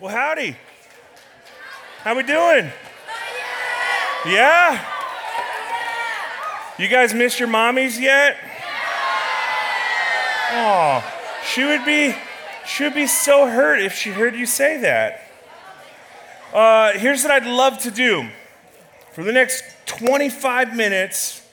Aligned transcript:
Well, 0.00 0.12
howdy. 0.12 0.56
How 1.98 2.16
we 2.16 2.24
doing? 2.24 2.68
Yeah? 4.26 4.84
You 6.76 6.88
guys 6.88 7.14
missed 7.14 7.38
your 7.38 7.48
mommies 7.48 8.00
yet? 8.00 8.36
Oh, 10.50 11.04
she 11.46 11.62
would 11.62 11.84
be 11.84 12.12
she 12.66 12.82
would 12.82 12.94
be 12.94 13.06
so 13.06 13.46
hurt 13.46 13.80
if 13.80 13.94
she 13.94 14.10
heard 14.10 14.34
you 14.34 14.46
say 14.46 14.80
that. 14.80 15.20
Uh, 16.52 16.98
here's 16.98 17.22
what 17.22 17.30
I'd 17.30 17.46
love 17.46 17.78
to 17.82 17.92
do. 17.92 18.28
For 19.12 19.22
the 19.22 19.32
next 19.32 19.62
25 19.86 20.74
minutes, 20.74 21.46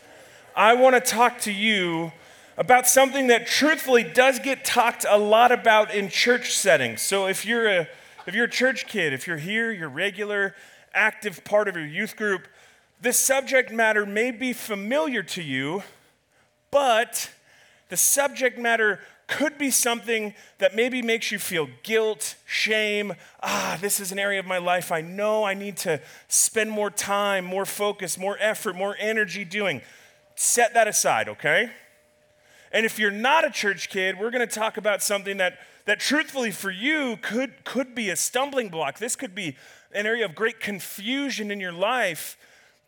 I 0.56 0.74
want 0.74 0.96
to 0.96 1.02
talk 1.02 1.42
to 1.42 1.52
you 1.52 2.12
about 2.58 2.88
something 2.88 3.28
that 3.28 3.46
truthfully 3.46 4.04
does 4.04 4.40
get 4.40 4.66
talked 4.66 5.06
a 5.08 5.20
lot 5.20 5.52
about 5.52 5.94
in 5.94 6.10
church 6.10 6.54
settings. 6.54 7.04
So 7.04 7.28
if 7.28 7.46
you're 7.46 7.68
a 7.68 7.88
if 8.26 8.36
you're 8.36 8.46
a 8.46 8.50
church 8.50 8.88
kid, 8.88 9.14
if 9.14 9.28
you're 9.28 9.38
here, 9.38 9.72
you're 9.72 9.90
regular, 9.90 10.56
active 10.94 11.44
part 11.44 11.68
of 11.68 11.76
your 11.76 11.86
youth 11.86 12.16
group, 12.16 12.48
this 13.02 13.18
subject 13.18 13.72
matter 13.72 14.06
may 14.06 14.32
be 14.32 14.54
familiar 14.54 15.24
to 15.24 15.42
you, 15.42 15.84
but 16.70 17.32
the 17.90 17.98
subject 17.98 18.60
matter 18.60 19.00
could 19.28 19.58
be 19.58 19.72
something 19.72 20.34
that 20.58 20.76
maybe 20.76 21.02
makes 21.02 21.32
you 21.32 21.40
feel 21.40 21.68
guilt, 21.84 22.36
shame. 22.46 23.14
Ah, 23.42 23.78
this 23.80 24.00
is 24.00 24.12
an 24.12 24.20
area 24.20 24.40
of 24.40 24.46
my 24.46 24.58
life 24.58 24.92
I 24.92 25.02
know 25.02 25.46
I 25.46 25.54
need 25.54 25.78
to 25.78 26.02
spend 26.28 26.70
more 26.70 26.92
time, 26.92 27.46
more 27.46 27.66
focus, 27.66 28.18
more 28.18 28.38
effort, 28.40 28.76
more 28.76 28.96
energy 29.00 29.46
doing. 29.46 29.82
Set 30.36 30.74
that 30.74 30.88
aside, 30.88 31.30
okay? 31.30 31.72
And 32.74 32.86
if 32.86 33.00
you're 33.00 33.10
not 33.10 33.46
a 33.46 33.50
church 33.50 33.90
kid, 33.90 34.20
we're 34.20 34.32
going 34.32 34.48
to 34.48 34.54
talk 34.54 34.78
about 34.78 35.02
something 35.02 35.38
that, 35.38 35.60
that 35.92 36.00
truthfully 36.00 36.52
for 36.52 36.72
you 36.72 37.18
could, 37.22 37.66
could 37.66 37.94
be 37.94 38.10
a 38.10 38.16
stumbling 38.16 38.70
block. 38.70 38.98
This 38.98 39.18
could 39.18 39.36
be 39.36 39.58
an 39.92 40.06
area 40.06 40.24
of 40.24 40.34
great 40.34 40.62
confusion 40.62 41.52
in 41.52 41.60
your 41.60 41.74
life 41.74 42.38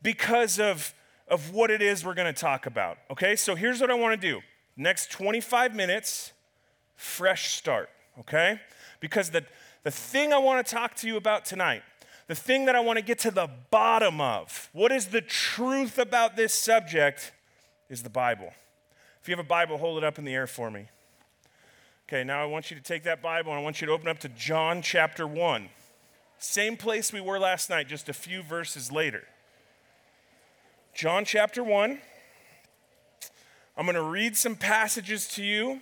because 0.02 0.58
of, 0.58 0.94
of 1.28 1.52
what 1.52 1.70
it 1.70 1.82
is 1.82 2.06
we're 2.06 2.14
going 2.14 2.34
to 2.34 2.42
talk 2.42 2.66
about. 2.66 2.98
Okay, 3.12 3.36
so 3.36 3.56
here's 3.56 3.82
what 3.82 3.92
I 3.92 3.94
want 3.94 4.22
to 4.22 4.28
do. 4.32 4.40
Next 4.78 5.12
25 5.12 5.76
minutes, 5.76 6.32
fresh 6.96 7.52
start, 7.52 7.90
okay? 8.22 8.62
Because 9.02 9.32
the, 9.32 9.44
the 9.84 9.92
thing 9.92 10.32
I 10.32 10.38
want 10.38 10.66
to 10.66 10.74
talk 10.74 10.96
to 10.96 11.08
you 11.08 11.18
about 11.18 11.44
tonight, 11.44 11.84
the 12.28 12.36
thing 12.36 12.64
that 12.68 12.76
I 12.78 12.80
want 12.80 13.00
to 13.00 13.04
get 13.04 13.20
to 13.20 13.32
the 13.32 13.50
bottom 13.70 14.22
of, 14.22 14.70
what 14.72 14.94
is 14.94 15.08
the 15.08 15.20
truth 15.20 15.98
about 15.98 16.38
this 16.38 16.54
subject, 16.54 17.34
is 17.90 18.02
the 18.02 18.10
Bible. 18.10 18.54
If 19.22 19.28
you 19.28 19.36
have 19.36 19.46
a 19.46 19.50
Bible, 19.50 19.78
hold 19.78 19.98
it 19.98 20.06
up 20.06 20.18
in 20.18 20.24
the 20.24 20.34
air 20.34 20.48
for 20.48 20.72
me. 20.72 20.88
Okay, 22.08 22.24
now 22.24 22.42
I 22.42 22.46
want 22.46 22.70
you 22.70 22.76
to 22.76 22.84
take 22.84 23.04
that 23.04 23.22
Bible 23.22 23.52
and 23.52 23.60
I 23.60 23.64
want 23.64 23.80
you 23.80 23.88
to 23.88 23.94
open 23.94 24.10
up 24.10 24.20
to 24.20 24.30
John 24.30 24.82
chapter 24.82 25.26
1. 25.26 25.70
Same 26.38 26.76
place 26.76 27.14
we 27.14 27.22
were 27.22 27.40
last 27.40 27.70
night, 27.70 27.88
just 27.88 28.10
a 28.10 28.14
few 28.14 28.44
verses 28.44 28.92
later. 28.92 29.24
John 30.94 31.24
chapter 31.24 31.64
1. 31.64 32.00
I'm 33.78 33.86
going 33.86 33.96
to 33.96 34.04
read 34.04 34.36
some 34.36 34.56
passages 34.56 35.28
to 35.30 35.44
you 35.44 35.82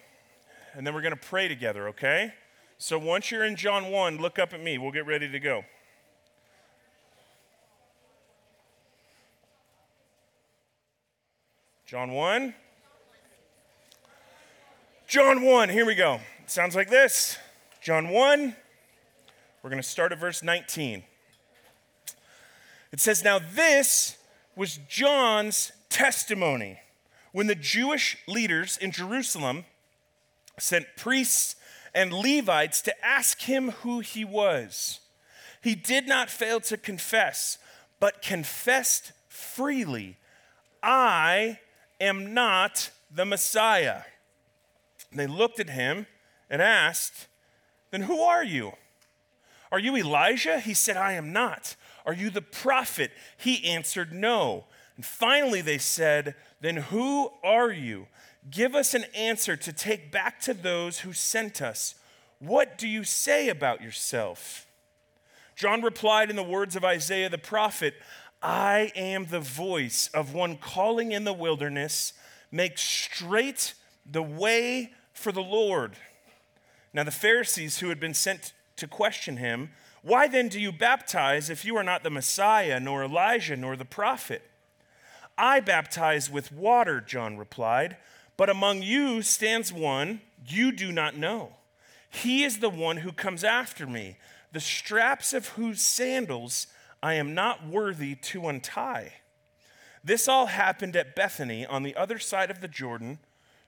and 0.76 0.86
then 0.86 0.94
we're 0.94 1.02
going 1.02 1.16
to 1.16 1.20
pray 1.20 1.48
together, 1.48 1.90
okay? 1.90 2.34
So 2.78 3.00
once 3.00 3.32
you're 3.32 3.44
in 3.44 3.56
John 3.56 3.92
1, 3.92 4.18
look 4.18 4.38
up 4.38 4.54
at 4.54 4.62
me. 4.62 4.78
We'll 4.78 4.92
get 4.92 5.08
ready 5.08 5.30
to 5.30 5.40
go. 5.40 5.66
John 11.86 12.12
1. 12.12 12.54
John 15.12 15.42
1, 15.42 15.68
here 15.68 15.86
we 15.86 15.96
go. 15.96 16.22
It 16.42 16.50
sounds 16.50 16.74
like 16.74 16.90
this. 16.90 17.38
John 17.82 18.12
1, 18.12 18.56
we're 19.62 19.70
going 19.70 19.82
to 19.82 19.86
start 19.86 20.14
at 20.14 20.20
verse 20.20 20.42
19. 20.42 21.04
It 22.94 23.00
says, 23.02 23.22
Now 23.22 23.38
this 23.38 24.16
was 24.56 24.80
John's 24.88 25.74
testimony 25.90 26.80
when 27.34 27.48
the 27.48 27.56
Jewish 27.56 28.20
leaders 28.26 28.78
in 28.78 28.94
Jerusalem 28.94 29.66
sent 30.58 30.86
priests 30.96 31.58
and 31.94 32.14
Levites 32.14 32.82
to 32.84 33.06
ask 33.06 33.42
him 33.42 33.72
who 33.82 34.00
he 34.00 34.24
was. 34.24 35.02
He 35.62 35.76
did 35.76 36.08
not 36.08 36.30
fail 36.30 36.62
to 36.62 36.78
confess, 36.78 37.58
but 38.00 38.22
confessed 38.22 39.12
freely, 39.28 40.16
I 40.82 41.60
am 42.00 42.34
not 42.34 42.92
the 43.14 43.26
Messiah. 43.26 44.04
They 45.12 45.28
looked 45.28 45.60
at 45.60 45.70
him 45.70 46.08
and 46.50 46.62
asked, 46.62 47.28
Then 47.92 48.04
who 48.04 48.22
are 48.22 48.44
you? 48.44 48.74
Are 49.72 49.80
you 49.80 49.96
Elijah? 49.96 50.60
He 50.60 50.74
said, 50.74 50.98
I 50.98 51.14
am 51.14 51.32
not. 51.32 51.76
Are 52.06 52.14
you 52.14 52.30
the 52.30 52.42
prophet? 52.42 53.12
He 53.38 53.66
answered, 53.66 54.14
No. 54.14 54.66
And 54.96 55.06
finally 55.06 55.62
they 55.62 55.78
said, 55.78 56.36
Then 56.60 56.78
who 56.78 57.32
are 57.44 57.72
you? 57.72 58.08
Give 58.50 58.76
us 58.76 58.94
an 58.94 59.06
answer 59.16 59.56
to 59.56 59.72
take 59.72 60.12
back 60.12 60.40
to 60.42 60.54
those 60.54 61.00
who 61.00 61.14
sent 61.14 61.62
us. 61.62 61.96
What 62.40 62.78
do 62.78 62.88
you 62.88 63.04
say 63.04 63.50
about 63.50 63.82
yourself? 63.82 64.68
John 65.56 65.82
replied 65.82 66.30
in 66.30 66.36
the 66.36 66.44
words 66.44 66.76
of 66.76 66.84
Isaiah 66.84 67.30
the 67.30 67.38
prophet 67.38 67.94
I 68.42 68.92
am 68.96 69.28
the 69.28 69.40
voice 69.40 70.10
of 70.14 70.34
one 70.34 70.58
calling 70.58 71.12
in 71.12 71.24
the 71.24 71.34
wilderness, 71.34 72.14
make 72.52 72.80
straight 72.80 73.76
the 74.10 74.24
way 74.24 74.94
for 75.22 75.32
the 75.32 75.42
Lord. 75.42 75.94
Now, 76.94 77.04
the 77.04 77.12
Pharisees 77.12 77.80
who 77.80 77.90
had 77.90 78.00
been 78.00 78.14
sent 78.14 78.54
to 78.76 78.88
question 78.88 79.38
him, 79.38 79.70
Why 80.02 80.28
then 80.28 80.50
do 80.50 80.60
you 80.60 80.72
baptize 80.72 81.50
if 81.50 81.64
you 81.64 81.78
are 81.78 81.84
not 81.84 82.04
the 82.04 82.10
Messiah, 82.10 82.80
nor 82.80 83.04
Elijah, 83.04 83.56
nor 83.56 83.76
the 83.76 83.86
prophet? 83.86 84.42
I 85.38 85.60
baptize 85.60 86.30
with 86.30 86.52
water, 86.52 87.00
John 87.00 87.38
replied, 87.38 87.98
but 88.36 88.50
among 88.50 88.82
you 88.82 89.22
stands 89.22 89.72
one 89.72 90.22
you 90.46 90.72
do 90.72 90.92
not 90.92 91.16
know. 91.16 91.54
He 92.10 92.44
is 92.44 92.58
the 92.60 92.70
one 92.70 92.98
who 92.98 93.12
comes 93.12 93.44
after 93.44 93.88
me, 93.88 94.18
the 94.52 94.60
straps 94.60 95.34
of 95.34 95.50
whose 95.50 95.82
sandals 95.82 96.68
I 97.02 97.14
am 97.14 97.34
not 97.34 97.66
worthy 97.66 98.16
to 98.16 98.48
untie. 98.48 99.14
This 100.04 100.28
all 100.28 100.48
happened 100.48 100.96
at 100.96 101.16
Bethany 101.16 101.66
on 101.66 101.84
the 101.84 101.96
other 101.96 102.20
side 102.20 102.52
of 102.52 102.60
the 102.60 102.68
Jordan, 102.68 103.20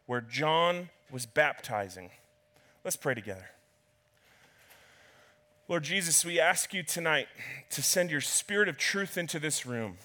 where 0.05 0.21
John 0.21 0.89
was 1.11 1.25
baptizing. 1.25 2.09
Let's 2.83 2.95
pray 2.97 3.13
together. 3.13 3.49
Lord 5.69 5.83
Jesus, 5.83 6.25
we 6.25 6.39
ask 6.39 6.73
you 6.73 6.83
tonight 6.83 7.27
to 7.69 7.81
send 7.81 8.11
your 8.11 8.21
spirit 8.21 8.67
of 8.67 8.77
truth 8.77 9.17
into 9.17 9.39
this 9.39 9.65
room. 9.65 9.97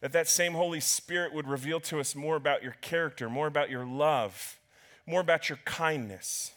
That 0.00 0.12
that 0.12 0.28
same 0.28 0.54
Holy 0.54 0.80
Spirit 0.80 1.32
would 1.32 1.46
reveal 1.46 1.78
to 1.80 2.00
us 2.00 2.16
more 2.16 2.36
about 2.36 2.62
your 2.62 2.76
character, 2.80 3.28
more 3.28 3.46
about 3.46 3.70
your 3.70 3.84
love, 3.84 4.58
more 5.06 5.20
about 5.20 5.48
your 5.48 5.58
kindness. 5.64 6.52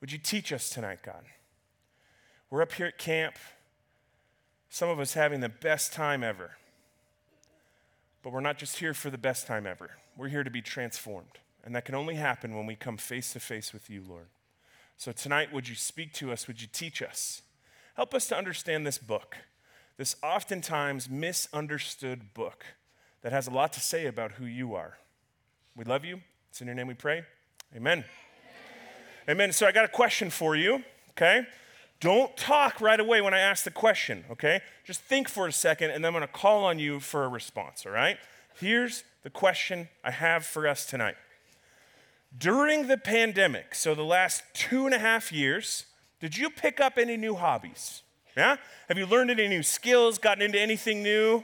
Would 0.00 0.12
you 0.12 0.18
teach 0.18 0.52
us 0.52 0.68
tonight, 0.68 1.00
God? 1.04 1.24
We're 2.50 2.62
up 2.62 2.72
here 2.72 2.86
at 2.86 2.98
camp, 2.98 3.36
some 4.68 4.88
of 4.88 4.98
us 4.98 5.14
having 5.14 5.40
the 5.40 5.48
best 5.48 5.92
time 5.92 6.24
ever. 6.24 6.52
But 8.22 8.32
we're 8.32 8.40
not 8.40 8.58
just 8.58 8.78
here 8.78 8.94
for 8.94 9.10
the 9.10 9.18
best 9.18 9.46
time 9.46 9.66
ever. 9.66 9.90
We're 10.16 10.28
here 10.28 10.44
to 10.44 10.50
be 10.50 10.62
transformed. 10.62 11.38
And 11.64 11.74
that 11.74 11.84
can 11.84 11.94
only 11.94 12.14
happen 12.16 12.54
when 12.54 12.66
we 12.66 12.76
come 12.76 12.96
face 12.96 13.32
to 13.32 13.40
face 13.40 13.72
with 13.72 13.88
you, 13.88 14.02
Lord. 14.06 14.26
So 14.96 15.12
tonight, 15.12 15.52
would 15.52 15.68
you 15.68 15.74
speak 15.74 16.12
to 16.14 16.30
us? 16.30 16.46
Would 16.46 16.60
you 16.60 16.68
teach 16.70 17.02
us? 17.02 17.42
Help 17.94 18.14
us 18.14 18.26
to 18.28 18.36
understand 18.36 18.86
this 18.86 18.98
book, 18.98 19.36
this 19.96 20.16
oftentimes 20.22 21.08
misunderstood 21.08 22.34
book 22.34 22.64
that 23.22 23.32
has 23.32 23.46
a 23.46 23.50
lot 23.50 23.72
to 23.72 23.80
say 23.80 24.06
about 24.06 24.32
who 24.32 24.44
you 24.44 24.74
are. 24.74 24.98
We 25.76 25.84
love 25.84 26.04
you. 26.04 26.20
It's 26.50 26.60
in 26.60 26.66
your 26.66 26.76
name 26.76 26.86
we 26.86 26.94
pray. 26.94 27.24
Amen. 27.74 28.04
Amen. 29.26 29.30
Amen. 29.30 29.52
So 29.52 29.66
I 29.66 29.72
got 29.72 29.84
a 29.84 29.88
question 29.88 30.30
for 30.30 30.54
you, 30.54 30.84
okay? 31.10 31.46
Don't 32.00 32.36
talk 32.36 32.80
right 32.80 33.00
away 33.00 33.20
when 33.20 33.32
I 33.32 33.40
ask 33.40 33.64
the 33.64 33.70
question, 33.70 34.24
okay? 34.30 34.60
Just 34.84 35.00
think 35.00 35.28
for 35.28 35.46
a 35.46 35.52
second, 35.52 35.90
and 35.90 36.04
then 36.04 36.10
I'm 36.10 36.12
gonna 36.14 36.26
call 36.26 36.64
on 36.64 36.78
you 36.78 37.00
for 37.00 37.24
a 37.24 37.28
response, 37.28 37.86
all 37.86 37.92
right? 37.92 38.18
Here's 38.56 39.04
the 39.24 39.30
question 39.30 39.88
I 40.04 40.12
have 40.12 40.46
for 40.46 40.68
us 40.68 40.86
tonight. 40.86 41.16
During 42.36 42.86
the 42.86 42.98
pandemic, 42.98 43.74
so 43.74 43.94
the 43.94 44.04
last 44.04 44.44
two 44.52 44.84
and 44.84 44.94
a 44.94 44.98
half 44.98 45.32
years, 45.32 45.86
did 46.20 46.36
you 46.36 46.50
pick 46.50 46.78
up 46.78 46.98
any 46.98 47.16
new 47.16 47.34
hobbies? 47.34 48.02
Yeah? 48.36 48.56
Have 48.88 48.98
you 48.98 49.06
learned 49.06 49.30
any 49.30 49.48
new 49.48 49.62
skills, 49.62 50.18
gotten 50.18 50.42
into 50.42 50.60
anything 50.60 51.02
new? 51.02 51.42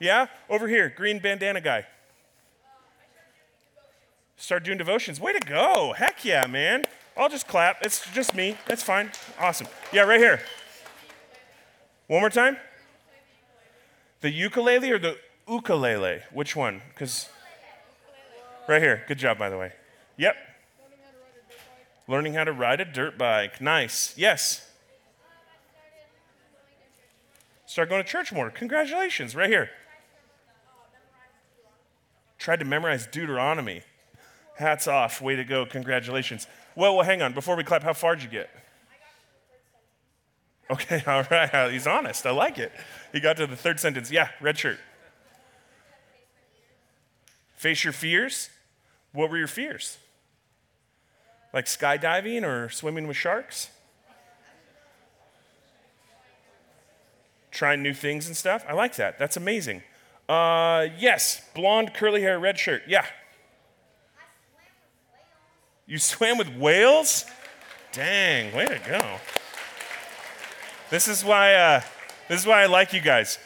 Yeah? 0.00 0.26
Over 0.50 0.66
here, 0.66 0.92
green 0.94 1.20
bandana 1.20 1.60
guy. 1.60 1.86
Start 4.36 4.64
doing 4.64 4.78
devotions. 4.78 5.20
Way 5.20 5.34
to 5.34 5.40
go. 5.40 5.94
Heck 5.96 6.24
yeah, 6.24 6.46
man. 6.46 6.84
I'll 7.16 7.28
just 7.28 7.46
clap. 7.46 7.78
It's 7.82 8.10
just 8.12 8.34
me. 8.34 8.56
That's 8.66 8.82
fine. 8.82 9.12
Awesome. 9.38 9.68
Yeah, 9.92 10.02
right 10.02 10.18
here. 10.18 10.40
One 12.08 12.20
more 12.20 12.30
time. 12.30 12.56
The 14.20 14.30
ukulele 14.30 14.90
or 14.90 14.98
the 14.98 15.16
ukulele? 15.48 16.22
Which 16.32 16.56
one? 16.56 16.82
Because 16.90 17.28
right 18.68 18.82
here. 18.82 19.04
Good 19.06 19.18
job, 19.18 19.38
by 19.38 19.48
the 19.50 19.58
way. 19.58 19.72
Yep. 20.16 20.36
Learning 22.06 22.34
how 22.34 22.44
to 22.44 22.52
ride 22.52 22.80
a 22.80 22.84
dirt 22.84 23.16
bike. 23.16 23.60
Nice. 23.60 24.14
Yes. 24.16 24.68
Start 27.66 27.88
going 27.88 28.02
to 28.02 28.08
church 28.08 28.32
more. 28.32 28.50
Congratulations, 28.50 29.34
right 29.34 29.48
here. 29.48 29.70
Tried 32.38 32.60
to 32.60 32.64
memorize 32.64 33.06
Deuteronomy. 33.06 33.82
Hats 34.56 34.86
off. 34.86 35.20
Way 35.20 35.36
to 35.36 35.44
go. 35.44 35.64
Congratulations. 35.66 36.46
Well, 36.76 36.94
well, 36.94 37.04
hang 37.04 37.22
on. 37.22 37.32
Before 37.32 37.56
we 37.56 37.64
clap, 37.64 37.82
how 37.82 37.94
far 37.94 38.14
did 38.14 38.24
you 38.24 38.30
get? 38.30 38.50
Okay, 40.70 41.02
all 41.06 41.24
right. 41.30 41.72
He's 41.72 41.86
honest. 41.86 42.26
I 42.26 42.30
like 42.30 42.58
it. 42.58 42.70
He 43.12 43.20
got 43.20 43.36
to 43.38 43.46
the 43.46 43.56
third 43.56 43.80
sentence. 43.80 44.10
Yeah, 44.10 44.28
red 44.40 44.58
shirt. 44.58 44.78
Face 47.64 47.82
your 47.82 47.94
fears. 47.94 48.50
What 49.14 49.30
were 49.30 49.38
your 49.38 49.46
fears? 49.46 49.96
Like 51.54 51.64
skydiving 51.64 52.42
or 52.42 52.68
swimming 52.68 53.06
with 53.06 53.16
sharks? 53.16 53.70
Trying 57.50 57.82
new 57.82 57.94
things 57.94 58.26
and 58.26 58.36
stuff? 58.36 58.66
I 58.68 58.74
like 58.74 58.96
that. 58.96 59.18
That's 59.18 59.38
amazing. 59.38 59.82
Uh, 60.28 60.88
yes, 60.98 61.40
blonde, 61.54 61.94
curly 61.94 62.20
hair, 62.20 62.38
red 62.38 62.58
shirt. 62.58 62.82
Yeah. 62.86 63.06
You 65.86 65.96
swam 65.96 66.36
with 66.36 66.54
whales? 66.58 67.24
Dang, 67.92 68.54
way 68.54 68.66
to 68.66 68.78
go. 68.86 69.16
This 70.90 71.08
is 71.08 71.24
why, 71.24 71.54
uh, 71.54 71.80
this 72.28 72.40
is 72.40 72.46
why 72.46 72.62
I 72.62 72.66
like 72.66 72.92
you 72.92 73.00
guys. 73.00 73.38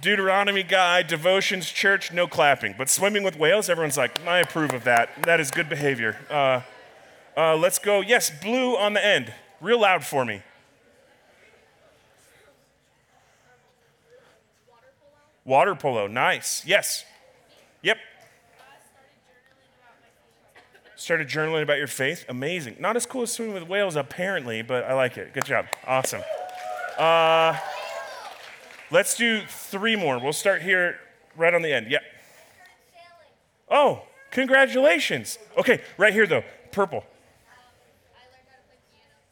Deuteronomy 0.00 0.62
guy, 0.62 1.02
devotions, 1.02 1.70
church, 1.70 2.12
no 2.12 2.26
clapping. 2.26 2.74
But 2.76 2.88
swimming 2.88 3.22
with 3.22 3.38
whales, 3.38 3.68
everyone's 3.68 3.96
like, 3.96 4.24
I 4.26 4.40
approve 4.40 4.72
of 4.72 4.84
that. 4.84 5.10
That 5.22 5.40
is 5.40 5.50
good 5.50 5.68
behavior. 5.68 6.18
Uh, 6.28 6.60
uh, 7.36 7.56
let's 7.56 7.78
go. 7.78 8.00
Yes, 8.00 8.30
blue 8.42 8.76
on 8.76 8.92
the 8.92 9.04
end. 9.04 9.32
Real 9.60 9.80
loud 9.80 10.04
for 10.04 10.24
me. 10.24 10.42
Water 15.44 15.74
polo, 15.74 16.06
nice. 16.06 16.62
Yes. 16.66 17.04
Yep. 17.82 17.98
Started 20.96 21.28
journaling 21.28 21.62
about 21.62 21.76
your 21.76 21.86
faith. 21.86 22.24
Amazing. 22.28 22.76
Not 22.78 22.96
as 22.96 23.04
cool 23.04 23.22
as 23.22 23.32
swimming 23.32 23.54
with 23.54 23.68
whales, 23.68 23.94
apparently, 23.94 24.62
but 24.62 24.84
I 24.84 24.94
like 24.94 25.18
it. 25.18 25.34
Good 25.34 25.44
job. 25.44 25.66
Awesome. 25.86 26.22
Uh, 26.96 27.58
let's 28.90 29.16
do 29.16 29.42
three 29.46 29.96
more. 29.96 30.18
We'll 30.18 30.32
start 30.32 30.62
here 30.62 30.98
right 31.36 31.52
on 31.52 31.62
the 31.62 31.72
end. 31.72 31.90
Yep. 31.90 32.02
Oh, 33.70 34.02
congratulations. 34.30 35.38
Okay, 35.56 35.80
right 35.96 36.12
here 36.12 36.26
though. 36.26 36.44
Purple. 36.72 37.04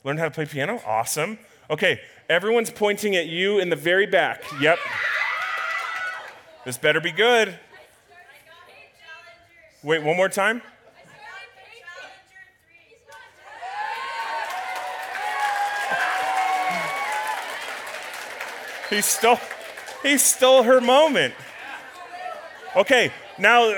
Learned 0.04 0.18
how 0.18 0.24
to 0.24 0.30
play 0.30 0.46
piano? 0.46 0.80
Awesome. 0.86 1.38
Okay, 1.70 2.00
everyone's 2.28 2.70
pointing 2.70 3.14
at 3.14 3.26
you 3.26 3.58
in 3.60 3.68
the 3.70 3.76
very 3.76 4.06
back. 4.06 4.42
Yep. 4.60 4.78
This 6.64 6.78
better 6.78 7.00
be 7.00 7.12
good. 7.12 7.58
Wait, 9.82 10.02
one 10.02 10.16
more 10.16 10.28
time. 10.28 10.62
He 18.92 19.00
stole, 19.00 19.40
he 20.02 20.18
stole 20.18 20.64
her 20.64 20.78
moment. 20.78 21.32
Okay, 22.76 23.10
now, 23.38 23.74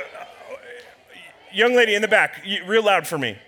young 1.53 1.77
lady 1.77 1.95
in 1.95 2.03
the 2.03 2.09
back, 2.09 2.45
real 2.67 2.83
loud 2.83 3.07
for 3.07 3.17
me. 3.17 3.39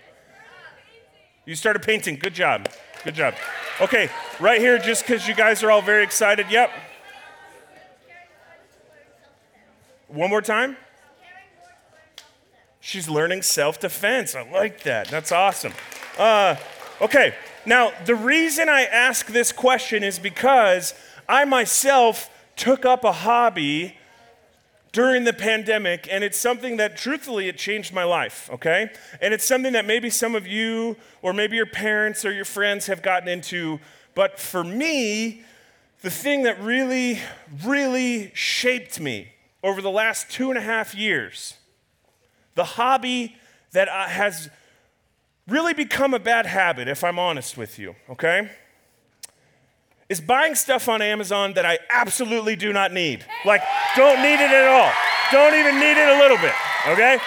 You 1.45 1.55
started 1.55 1.81
painting. 1.81 2.15
Good 2.15 2.33
job. 2.33 2.69
Good 3.03 3.15
job. 3.15 3.33
Okay, 3.81 4.09
right 4.39 4.61
here, 4.61 4.77
just 4.77 5.05
because 5.05 5.27
you 5.27 5.35
guys 5.35 5.61
are 5.61 5.69
all 5.69 5.81
very 5.81 6.03
excited. 6.03 6.45
Yep. 6.49 6.71
One 10.07 10.29
more 10.29 10.41
time. 10.41 10.77
She's 12.79 13.09
learning 13.09 13.41
self 13.41 13.77
defense. 13.77 14.35
I 14.35 14.49
like 14.49 14.83
that. 14.83 15.09
That's 15.09 15.33
awesome. 15.33 15.73
Uh, 16.17 16.55
okay, 17.01 17.35
now 17.65 17.91
the 18.05 18.15
reason 18.15 18.69
I 18.69 18.83
ask 18.83 19.27
this 19.27 19.51
question 19.51 20.01
is 20.01 20.17
because 20.17 20.93
I 21.27 21.45
myself 21.45 22.29
took 22.55 22.85
up 22.85 23.03
a 23.03 23.11
hobby 23.11 23.97
during 24.91 25.25
the 25.25 25.33
pandemic, 25.33 26.07
and 26.09 26.23
it's 26.23 26.37
something 26.39 26.77
that 26.77 26.97
truthfully 26.97 27.47
it 27.47 27.57
changed 27.57 27.93
my 27.93 28.03
life, 28.03 28.49
okay? 28.51 28.89
And 29.21 29.33
it's 29.33 29.45
something 29.45 29.73
that 29.73 29.85
maybe 29.85 30.09
some 30.09 30.33
of 30.33 30.47
you, 30.47 30.95
or 31.21 31.33
maybe 31.33 31.55
your 31.55 31.67
parents 31.67 32.25
or 32.25 32.31
your 32.31 32.45
friends 32.45 32.87
have 32.87 33.01
gotten 33.01 33.27
into, 33.27 33.79
but 34.15 34.39
for 34.39 34.63
me, 34.63 35.43
the 36.01 36.09
thing 36.09 36.43
that 36.43 36.59
really, 36.61 37.19
really 37.63 38.31
shaped 38.33 38.99
me 38.99 39.29
over 39.63 39.81
the 39.81 39.91
last 39.91 40.31
two 40.31 40.49
and 40.49 40.57
a 40.57 40.61
half 40.61 40.95
years, 40.95 41.55
the 42.55 42.63
hobby 42.63 43.35
that 43.73 43.89
uh, 43.89 44.07
has 44.07 44.49
really 45.47 45.73
become 45.73 46.13
a 46.13 46.19
bad 46.19 46.45
habit, 46.45 46.87
if 46.87 47.03
I'm 47.03 47.19
honest 47.19 47.57
with 47.57 47.77
you, 47.77 47.95
okay? 48.09 48.49
Is 50.09 50.21
buying 50.21 50.55
stuff 50.55 50.87
on 50.87 51.01
Amazon 51.01 51.53
that 51.53 51.65
I 51.65 51.79
absolutely 51.89 52.55
do 52.55 52.71
not 52.71 52.93
need. 52.93 53.25
Like, 53.45 53.61
don't 53.95 54.21
need 54.21 54.35
it 54.35 54.51
at 54.51 54.67
all. 54.67 54.91
Don't 55.31 55.53
even 55.53 55.79
need 55.79 55.97
it 55.97 56.07
a 56.07 56.19
little 56.19 56.37
bit, 56.37 56.53
okay? 56.87 57.19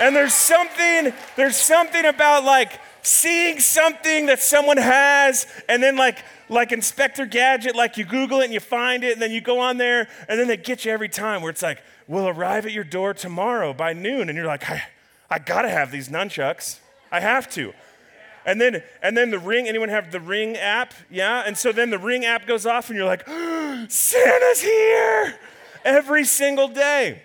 And 0.00 0.16
there's 0.16 0.32
something, 0.32 1.12
there's 1.36 1.56
something 1.56 2.06
about 2.06 2.44
like 2.44 2.80
seeing 3.02 3.60
something 3.60 4.26
that 4.26 4.40
someone 4.40 4.78
has 4.78 5.46
and 5.68 5.82
then 5.82 5.96
like 5.96 6.24
like 6.48 6.72
Inspector 6.72 7.24
Gadget, 7.26 7.74
like 7.74 7.96
you 7.96 8.04
Google 8.04 8.40
it 8.40 8.44
and 8.44 8.54
you 8.54 8.60
find 8.60 9.04
it, 9.04 9.14
and 9.14 9.22
then 9.22 9.30
you 9.30 9.40
go 9.40 9.58
on 9.58 9.78
there, 9.78 10.08
and 10.28 10.38
then 10.38 10.46
they 10.46 10.56
get 10.56 10.84
you 10.84 10.92
every 10.92 11.08
time 11.08 11.42
where 11.42 11.50
it's 11.50 11.62
like, 11.62 11.82
we'll 12.06 12.28
arrive 12.28 12.66
at 12.66 12.72
your 12.72 12.84
door 12.84 13.14
tomorrow 13.14 13.72
by 13.72 13.92
noon. 13.92 14.28
And 14.28 14.36
you're 14.36 14.46
like, 14.46 14.68
I, 14.70 14.82
I 15.28 15.38
gotta 15.38 15.68
have 15.68 15.90
these 15.90 16.08
nunchucks. 16.08 16.78
I 17.10 17.20
have 17.20 17.48
to. 17.50 17.72
And 18.46 18.60
then, 18.60 18.82
and 19.02 19.16
then 19.16 19.30
the 19.30 19.40
ring, 19.40 19.68
anyone 19.68 19.88
have 19.88 20.12
the 20.12 20.20
ring 20.20 20.56
app? 20.56 20.94
Yeah? 21.10 21.42
And 21.44 21.58
so 21.58 21.72
then 21.72 21.90
the 21.90 21.98
ring 21.98 22.24
app 22.24 22.46
goes 22.46 22.64
off, 22.64 22.88
and 22.88 22.96
you're 22.96 23.06
like, 23.06 23.24
oh, 23.26 23.86
Santa's 23.88 24.62
here 24.62 25.38
every 25.84 26.24
single 26.24 26.68
day. 26.68 27.22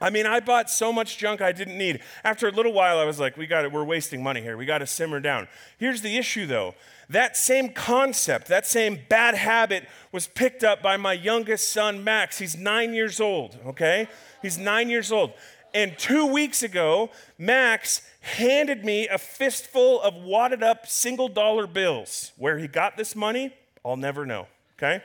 I 0.00 0.10
mean, 0.10 0.26
I 0.26 0.40
bought 0.40 0.70
so 0.70 0.92
much 0.92 1.18
junk 1.18 1.40
I 1.40 1.52
didn't 1.52 1.76
need. 1.76 2.00
After 2.22 2.48
a 2.48 2.52
little 2.52 2.72
while, 2.72 2.98
I 2.98 3.04
was 3.04 3.18
like, 3.18 3.36
we 3.36 3.46
got 3.46 3.64
it, 3.64 3.72
we're 3.72 3.84
wasting 3.84 4.22
money 4.22 4.40
here. 4.40 4.56
We 4.56 4.64
got 4.64 4.78
to 4.78 4.86
simmer 4.86 5.20
down. 5.20 5.48
Here's 5.76 6.02
the 6.02 6.16
issue 6.16 6.46
though. 6.46 6.74
That 7.10 7.36
same 7.36 7.70
concept, 7.70 8.48
that 8.48 8.66
same 8.66 9.00
bad 9.08 9.34
habit 9.34 9.88
was 10.12 10.28
picked 10.28 10.62
up 10.62 10.82
by 10.82 10.96
my 10.96 11.14
youngest 11.14 11.70
son, 11.70 12.04
Max. 12.04 12.38
He's 12.38 12.56
nine 12.56 12.94
years 12.94 13.18
old, 13.18 13.58
okay? 13.66 14.08
He's 14.42 14.58
nine 14.58 14.88
years 14.88 15.10
old. 15.10 15.32
And 15.74 15.96
two 15.98 16.26
weeks 16.26 16.62
ago, 16.62 17.10
Max 17.38 18.02
handed 18.20 18.84
me 18.84 19.08
a 19.08 19.18
fistful 19.18 20.00
of 20.00 20.14
wadded 20.14 20.62
up 20.62 20.86
single 20.86 21.28
dollar 21.28 21.66
bills. 21.66 22.32
Where 22.36 22.58
he 22.58 22.68
got 22.68 22.96
this 22.96 23.14
money, 23.14 23.54
I'll 23.84 23.96
never 23.96 24.26
know, 24.26 24.46
okay? 24.76 25.02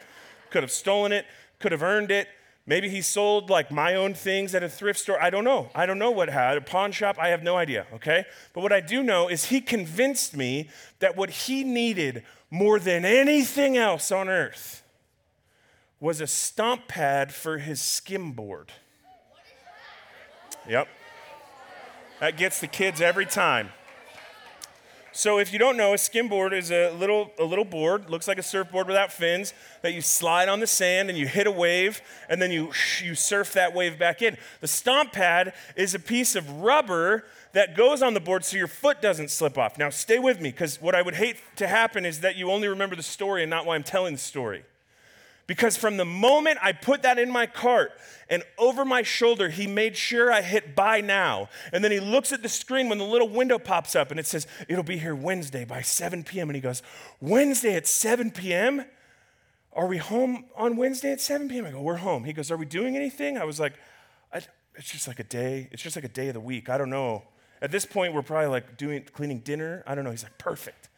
Could 0.49 0.63
have 0.63 0.71
stolen 0.71 1.11
it, 1.11 1.25
could 1.59 1.71
have 1.71 1.83
earned 1.83 2.11
it, 2.11 2.27
Maybe 2.65 2.87
he 2.87 3.01
sold 3.01 3.49
like 3.49 3.71
my 3.71 3.95
own 3.95 4.13
things 4.13 4.55
at 4.55 4.63
a 4.63 4.69
thrift 4.69 4.99
store. 4.99 5.21
I 5.21 5.29
don't 5.29 5.43
know. 5.43 5.69
I 5.75 5.85
don't 5.85 5.99
know 5.99 6.11
what 6.11 6.29
had. 6.29 6.57
A 6.57 6.61
pawn 6.61 6.93
shop, 6.93 7.17
I 7.19 7.29
have 7.29 7.43
no 7.43 7.57
idea, 7.57 7.85
okay? 7.93 8.25
But 8.53 8.61
what 8.61 8.71
I 8.71 8.79
do 8.79 9.03
know 9.03 9.27
is 9.27 9.45
he 9.45 9.59
convinced 9.59 10.35
me 10.35 10.69
that 10.99 11.17
what 11.17 11.29
he 11.29 11.65
needed 11.65 12.23
more 12.49 12.79
than 12.79 13.03
anything 13.03 13.75
else 13.75 14.11
on 14.11 14.29
earth 14.29 14.81
was 15.99 16.21
a 16.21 16.27
stomp 16.27 16.87
pad 16.87 17.33
for 17.33 17.57
his 17.57 17.79
skimboard. 17.79 18.69
Yep. 20.67 20.87
That 22.19 22.37
gets 22.37 22.59
the 22.59 22.67
kids 22.67 23.01
every 23.01 23.25
time. 23.25 23.69
So 25.15 25.37
if 25.37 25.53
you 25.53 25.59
don't 25.59 25.77
know, 25.77 25.93
a 25.93 25.97
skimboard 25.97 26.53
is 26.53 26.71
a 26.71 26.91
little, 26.91 27.31
a 27.37 27.43
little 27.43 27.65
board, 27.65 28.09
looks 28.09 28.27
like 28.27 28.39
a 28.39 28.43
surfboard 28.43 28.87
without 28.87 29.11
fins, 29.11 29.53
that 29.83 29.93
you 29.93 30.01
slide 30.01 30.49
on 30.49 30.59
the 30.59 30.65
sand 30.65 31.07
and 31.09 31.17
you 31.17 31.27
hit 31.27 31.45
a 31.45 31.51
wave, 31.51 32.01
and 32.29 32.41
then 32.41 32.49
you, 32.49 32.71
you 33.03 33.13
surf 33.13 33.53
that 33.53 33.75
wave 33.75 33.99
back 33.99 34.23
in. 34.23 34.37
The 34.59 34.67
stomp 34.67 35.11
pad 35.11 35.53
is 35.75 35.93
a 35.93 35.99
piece 35.99 36.35
of 36.35 36.49
rubber 36.49 37.25
that 37.51 37.77
goes 37.77 38.01
on 38.01 38.15
the 38.15 38.19
board 38.19 38.43
so 38.43 38.57
your 38.57 38.67
foot 38.67 39.03
doesn't 39.03 39.29
slip 39.29 39.55
off. 39.55 39.77
Now 39.77 39.91
stay 39.91 40.17
with 40.17 40.41
me, 40.41 40.49
because 40.49 40.81
what 40.81 40.95
I 40.95 41.03
would 41.03 41.15
hate 41.15 41.37
to 41.57 41.67
happen 41.67 42.05
is 42.05 42.21
that 42.21 42.35
you 42.35 42.49
only 42.49 42.67
remember 42.67 42.95
the 42.95 43.03
story 43.03 43.43
and 43.43 43.51
not 43.51 43.67
why 43.67 43.75
I'm 43.75 43.83
telling 43.83 44.13
the 44.13 44.19
story. 44.19 44.63
Because 45.45 45.75
from 45.75 45.97
the 45.97 46.05
moment 46.05 46.57
I 46.61 46.71
put 46.71 47.01
that 47.01 47.19
in 47.19 47.29
my 47.29 47.45
cart 47.45 47.91
and 48.29 48.43
over 48.57 48.85
my 48.85 49.03
shoulder, 49.03 49.49
he 49.49 49.67
made 49.67 49.97
sure 49.97 50.31
I 50.31 50.41
hit 50.41 50.75
buy 50.75 51.01
now. 51.01 51.49
And 51.73 51.83
then 51.83 51.91
he 51.91 51.99
looks 51.99 52.31
at 52.31 52.41
the 52.41 52.49
screen 52.49 52.87
when 52.87 52.97
the 52.97 53.05
little 53.05 53.27
window 53.27 53.59
pops 53.59 53.95
up 53.95 54.09
and 54.09 54.19
it 54.19 54.25
says, 54.25 54.47
It'll 54.69 54.83
be 54.83 54.97
here 54.97 55.15
Wednesday 55.15 55.65
by 55.65 55.81
7 55.81 56.23
p.m. 56.23 56.49
And 56.49 56.55
he 56.55 56.61
goes, 56.61 56.81
Wednesday 57.19 57.75
at 57.75 57.87
7 57.87 58.31
p.m.? 58.31 58.85
Are 59.73 59.87
we 59.87 59.97
home 59.97 60.45
on 60.55 60.77
Wednesday 60.77 61.11
at 61.11 61.19
7 61.19 61.49
p.m.? 61.49 61.65
I 61.65 61.71
go, 61.71 61.81
We're 61.81 61.97
home. 61.97 62.23
He 62.23 62.31
goes, 62.31 62.49
Are 62.49 62.57
we 62.57 62.65
doing 62.65 62.95
anything? 62.95 63.37
I 63.37 63.43
was 63.43 63.59
like, 63.59 63.73
I, 64.33 64.41
It's 64.75 64.89
just 64.89 65.09
like 65.09 65.19
a 65.19 65.25
day. 65.25 65.67
It's 65.71 65.83
just 65.83 65.97
like 65.97 66.05
a 66.05 66.09
day 66.09 66.29
of 66.29 66.35
the 66.35 66.39
week. 66.39 66.69
I 66.69 66.77
don't 66.77 66.89
know. 66.89 67.23
At 67.61 67.71
this 67.71 67.85
point, 67.85 68.13
we're 68.13 68.21
probably 68.21 68.47
like 68.47 68.77
doing 68.77 69.03
cleaning 69.13 69.39
dinner. 69.39 69.83
I 69.85 69.93
don't 69.93 70.05
know. 70.05 70.11
He's 70.11 70.23
like, 70.23 70.37
Perfect. 70.37 70.89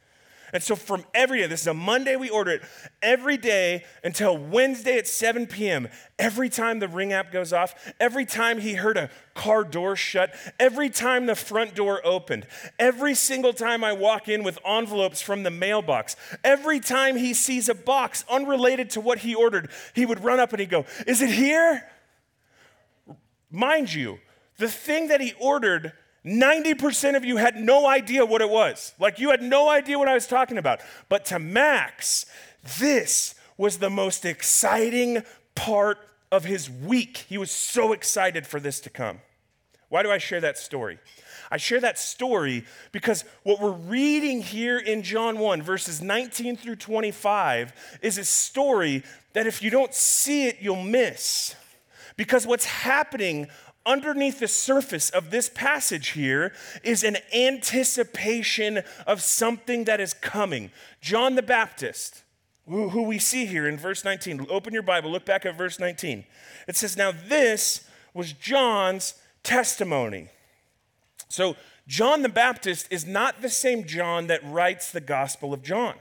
And 0.55 0.63
so 0.63 0.77
from 0.77 1.03
every 1.13 1.39
day, 1.39 1.47
this 1.47 1.63
is 1.63 1.67
a 1.67 1.74
Monday 1.74 2.15
we 2.15 2.29
order 2.29 2.51
it, 2.51 2.62
every 3.01 3.35
day 3.35 3.83
until 4.05 4.38
Wednesday 4.38 4.97
at 4.97 5.05
7 5.05 5.47
p.m., 5.47 5.89
every 6.17 6.47
time 6.47 6.79
the 6.79 6.88
ring 6.88 7.12
app 7.12 7.29
goes 7.33 7.51
off, 7.51 7.93
every 8.00 8.25
time 8.25 8.59
he 8.59 8.75
heard 8.75 8.95
a 8.95 9.09
car 9.33 9.65
door 9.65 9.97
shut, 9.97 10.33
every 10.57 10.89
time 10.89 11.25
the 11.25 11.35
front 11.35 11.75
door 11.75 12.00
opened, 12.05 12.47
every 12.79 13.15
single 13.15 13.51
time 13.51 13.83
I 13.83 13.91
walk 13.91 14.29
in 14.29 14.45
with 14.45 14.57
envelopes 14.65 15.19
from 15.19 15.43
the 15.43 15.51
mailbox, 15.51 16.15
every 16.41 16.79
time 16.79 17.17
he 17.17 17.33
sees 17.33 17.67
a 17.67 17.75
box 17.75 18.24
unrelated 18.29 18.91
to 18.91 19.01
what 19.01 19.19
he 19.19 19.35
ordered, 19.35 19.69
he 19.93 20.05
would 20.05 20.24
run 20.24 20.39
up 20.39 20.53
and 20.53 20.62
he'd 20.62 20.69
go, 20.69 20.85
Is 21.05 21.21
it 21.21 21.31
here? 21.31 21.83
Mind 23.51 23.93
you, 23.93 24.19
the 24.57 24.69
thing 24.69 25.09
that 25.09 25.19
he 25.19 25.33
ordered 25.38 25.91
90% 26.25 27.15
of 27.15 27.24
you 27.24 27.38
had 27.38 27.55
no 27.55 27.88
idea 27.88 28.25
what 28.25 28.41
it 28.41 28.50
was. 28.50 28.94
Like 29.00 29.20
you 29.20 29.29
had 29.29 29.44
no 29.44 29.70
idea 29.70 30.00
what 30.00 30.08
I 30.08 30.15
was 30.15 30.27
talking 30.27 30.58
about. 30.58 30.82
But 31.08 31.25
to 31.25 31.39
Max, 31.39 32.25
this 32.79 33.36
was 33.58 33.77
the 33.77 33.89
most 33.89 34.25
exciting 34.25 35.24
part 35.53 36.00
of 36.32 36.46
his 36.46 36.70
week. 36.70 37.25
He 37.29 37.38
was 37.38 37.51
so 37.51 37.94
excited 37.94 38.48
for 38.48 38.60
this 38.60 38.79
to 38.82 38.89
come. 38.89 39.20
Why 39.89 40.03
do 40.03 40.12
I 40.12 40.17
share 40.17 40.41
that 40.41 40.58
story? 40.58 41.00
I 41.51 41.58
share 41.58 41.79
that 41.82 42.00
story 42.00 42.65
because 42.91 43.24
what 43.44 43.62
we're 43.62 43.72
reading 43.72 44.41
here 44.41 44.79
in 44.79 45.03
John 45.03 45.38
1, 45.38 45.62
verses 45.62 46.01
19 46.01 46.58
through 46.58 46.77
25, 46.77 48.00
is 48.01 48.17
a 48.17 48.25
story 48.25 49.03
that 49.34 49.46
if 49.46 49.62
you 49.62 49.70
don't 49.70 49.94
see 49.94 50.48
it, 50.48 50.58
you'll 50.60 50.84
miss. 50.84 51.55
Because 52.17 52.48
what's 52.48 52.65
happening 52.65 53.48
underneath 53.86 54.39
the 54.39 54.48
surface 54.48 55.10
of 55.10 55.32
this 55.32 55.50
passage 55.50 56.10
here 56.10 56.54
is 56.84 57.04
an 57.04 57.18
anticipation 57.34 58.82
of 59.06 59.22
something 59.22 59.86
that 59.86 60.00
is 60.00 60.13
coming. 60.13 60.72
John 61.01 61.36
the 61.36 61.44
Baptist, 61.44 62.24
who, 62.68 62.89
who, 62.89 63.04
we 63.04 63.20
see 63.20 63.46
here 63.46 63.68
in 63.68 63.77
verse 63.77 64.04
19, 64.04 64.48
open 64.50 64.74
your 64.74 64.84
Bible, 64.84 65.12
look 65.12 65.25
back 65.25 65.46
at 65.46 65.58
verse 65.58 65.80
19. 65.80 66.25
It 66.68 66.75
says, 66.75 66.98
Now 66.98 67.12
this 67.12 67.88
was 68.13 68.34
John's 68.34 69.15
testimony. 69.44 70.30
So, 71.30 71.56
John 71.88 72.24
the 72.24 72.30
Baptist 72.30 72.88
is 72.89 73.06
not 73.06 73.44
the 73.44 73.50
same 73.50 73.86
John 73.86 74.25
that 74.27 74.42
writes 74.44 74.92
the 74.92 75.01
Gospel 75.01 75.54
of 75.54 75.62
John. 75.62 75.94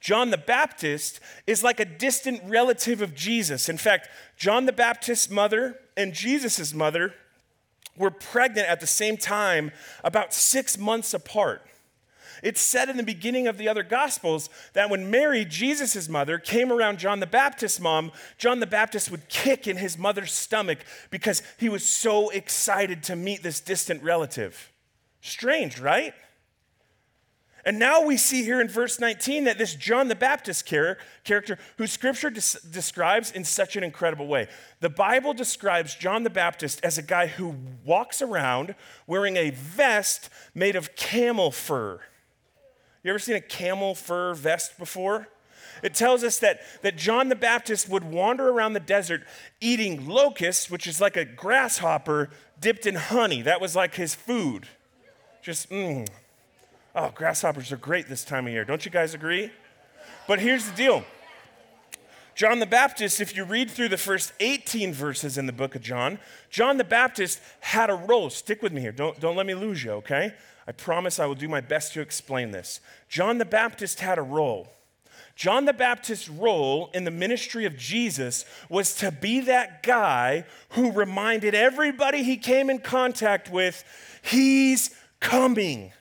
John 0.00 0.30
the 0.30 0.38
Baptist 0.38 1.20
is 1.46 1.62
like 1.62 1.80
a 1.80 1.84
distant 1.84 2.40
relative 2.46 3.02
of 3.02 3.14
Jesus. 3.14 3.68
In 3.68 3.76
fact, 3.76 4.08
John 4.36 4.66
the 4.66 4.72
Baptist's 4.72 5.28
mother 5.28 5.78
and 5.98 6.14
Jesus' 6.14 6.72
mother 6.72 7.12
were 7.96 8.10
pregnant 8.10 8.68
at 8.68 8.80
the 8.80 8.86
same 8.86 9.16
time, 9.16 9.72
about 10.04 10.32
six 10.32 10.78
months 10.78 11.12
apart. 11.12 11.60
It's 12.40 12.60
said 12.60 12.88
in 12.88 12.96
the 12.96 13.02
beginning 13.02 13.48
of 13.48 13.58
the 13.58 13.68
other 13.68 13.82
Gospels 13.82 14.48
that 14.72 14.90
when 14.90 15.10
Mary, 15.10 15.44
Jesus' 15.44 16.08
mother, 16.08 16.38
came 16.38 16.70
around 16.70 17.00
John 17.00 17.18
the 17.18 17.26
Baptist's 17.26 17.80
mom, 17.80 18.12
John 18.38 18.60
the 18.60 18.66
Baptist 18.66 19.10
would 19.10 19.28
kick 19.28 19.66
in 19.66 19.76
his 19.76 19.98
mother's 19.98 20.32
stomach 20.32 20.78
because 21.10 21.42
he 21.58 21.68
was 21.68 21.84
so 21.84 22.30
excited 22.30 23.02
to 23.04 23.16
meet 23.16 23.42
this 23.42 23.58
distant 23.58 24.02
relative. 24.04 24.70
Strange, 25.20 25.80
right? 25.80 26.14
And 27.64 27.78
now 27.78 28.02
we 28.02 28.16
see 28.16 28.44
here 28.44 28.60
in 28.60 28.68
verse 28.68 29.00
19 29.00 29.44
that 29.44 29.58
this 29.58 29.74
John 29.74 30.08
the 30.08 30.14
Baptist 30.14 30.64
character, 30.64 31.58
who 31.76 31.86
scripture 31.86 32.30
des- 32.30 32.58
describes 32.70 33.30
in 33.32 33.44
such 33.44 33.76
an 33.76 33.82
incredible 33.82 34.26
way. 34.26 34.48
The 34.80 34.88
Bible 34.88 35.34
describes 35.34 35.94
John 35.94 36.22
the 36.22 36.30
Baptist 36.30 36.80
as 36.84 36.98
a 36.98 37.02
guy 37.02 37.26
who 37.26 37.56
walks 37.84 38.22
around 38.22 38.74
wearing 39.06 39.36
a 39.36 39.50
vest 39.50 40.30
made 40.54 40.76
of 40.76 40.94
camel 40.96 41.50
fur. 41.50 42.00
You 43.02 43.10
ever 43.10 43.18
seen 43.18 43.36
a 43.36 43.40
camel 43.40 43.94
fur 43.94 44.34
vest 44.34 44.78
before? 44.78 45.28
It 45.82 45.94
tells 45.94 46.24
us 46.24 46.38
that, 46.40 46.60
that 46.82 46.96
John 46.96 47.28
the 47.28 47.36
Baptist 47.36 47.88
would 47.88 48.04
wander 48.04 48.48
around 48.48 48.72
the 48.72 48.80
desert 48.80 49.22
eating 49.60 50.08
locusts, 50.08 50.70
which 50.70 50.86
is 50.86 51.00
like 51.00 51.16
a 51.16 51.24
grasshopper 51.24 52.30
dipped 52.60 52.86
in 52.86 52.96
honey. 52.96 53.42
That 53.42 53.60
was 53.60 53.76
like 53.76 53.94
his 53.94 54.14
food. 54.14 54.68
Just, 55.42 55.70
mmm. 55.70 56.08
Oh, 57.00 57.12
grasshoppers 57.14 57.70
are 57.70 57.76
great 57.76 58.08
this 58.08 58.24
time 58.24 58.48
of 58.48 58.52
year. 58.52 58.64
Don't 58.64 58.84
you 58.84 58.90
guys 58.90 59.14
agree? 59.14 59.52
But 60.26 60.40
here's 60.40 60.68
the 60.68 60.74
deal 60.74 61.04
John 62.34 62.58
the 62.58 62.66
Baptist, 62.66 63.20
if 63.20 63.36
you 63.36 63.44
read 63.44 63.70
through 63.70 63.90
the 63.90 63.96
first 63.96 64.32
18 64.40 64.92
verses 64.92 65.38
in 65.38 65.46
the 65.46 65.52
book 65.52 65.76
of 65.76 65.80
John, 65.80 66.18
John 66.50 66.76
the 66.76 66.82
Baptist 66.82 67.40
had 67.60 67.88
a 67.88 67.94
role. 67.94 68.30
Stick 68.30 68.64
with 68.64 68.72
me 68.72 68.80
here. 68.80 68.90
Don't, 68.90 69.20
don't 69.20 69.36
let 69.36 69.46
me 69.46 69.54
lose 69.54 69.84
you, 69.84 69.92
okay? 69.92 70.34
I 70.66 70.72
promise 70.72 71.20
I 71.20 71.26
will 71.26 71.36
do 71.36 71.46
my 71.46 71.60
best 71.60 71.94
to 71.94 72.00
explain 72.00 72.50
this. 72.50 72.80
John 73.08 73.38
the 73.38 73.44
Baptist 73.44 74.00
had 74.00 74.18
a 74.18 74.22
role. 74.22 74.66
John 75.36 75.66
the 75.66 75.72
Baptist's 75.72 76.28
role 76.28 76.90
in 76.94 77.04
the 77.04 77.12
ministry 77.12 77.64
of 77.64 77.76
Jesus 77.76 78.44
was 78.68 78.96
to 78.96 79.12
be 79.12 79.38
that 79.42 79.84
guy 79.84 80.46
who 80.70 80.90
reminded 80.90 81.54
everybody 81.54 82.24
he 82.24 82.36
came 82.36 82.68
in 82.68 82.80
contact 82.80 83.52
with, 83.52 83.84
he's 84.20 84.90
coming. 85.20 85.92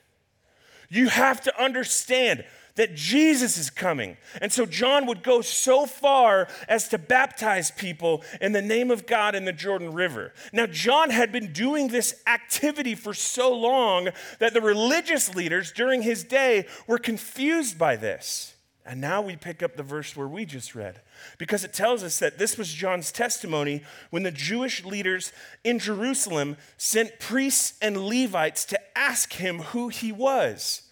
You 0.90 1.10
have 1.10 1.42
to 1.42 1.62
understand 1.62 2.46
that 2.78 2.96
Jesus 2.96 3.58
is 3.58 3.70
coming. 3.70 4.18
And 4.40 4.54
so 4.54 4.66
John 4.66 5.08
would 5.08 5.24
go 5.24 5.42
so 5.42 5.86
far 5.86 6.48
as 6.70 6.88
to 6.90 6.98
baptize 6.98 7.72
people 7.72 8.24
in 8.40 8.54
the 8.54 8.62
name 8.62 8.92
of 8.92 9.06
God 9.06 9.36
in 9.36 9.46
the 9.46 9.54
Jordan 9.54 9.94
River. 9.94 10.32
Now, 10.54 10.68
John 10.68 11.10
had 11.10 11.32
been 11.32 11.52
doing 11.52 11.90
this 11.90 12.22
activity 12.26 12.96
for 12.96 13.14
so 13.14 13.54
long 13.54 14.10
that 14.40 14.54
the 14.54 14.62
religious 14.62 15.36
leaders 15.36 15.72
during 15.72 16.04
his 16.04 16.24
day 16.24 16.68
were 16.86 17.00
confused 17.00 17.78
by 17.78 17.96
this. 17.96 18.54
And 18.88 19.02
now 19.02 19.22
we 19.22 19.36
pick 19.36 19.62
up 19.62 19.76
the 19.76 19.84
verse 19.84 20.16
where 20.16 20.30
we 20.30 20.46
just 20.46 20.74
read, 20.74 21.02
because 21.38 21.66
it 21.66 21.74
tells 21.74 22.04
us 22.04 22.20
that 22.20 22.38
this 22.38 22.58
was 22.58 22.72
John's 22.72 23.12
testimony 23.12 23.84
when 24.12 24.24
the 24.24 24.32
Jewish 24.32 24.86
leaders 24.86 25.34
in 25.66 25.78
Jerusalem 25.78 26.56
sent 26.78 27.20
priests 27.20 27.78
and 27.82 27.98
Levites 27.98 28.64
to 28.66 28.80
ask 28.98 29.34
him 29.34 29.60
who 29.60 29.90
he 29.90 30.14
was. 30.14 30.84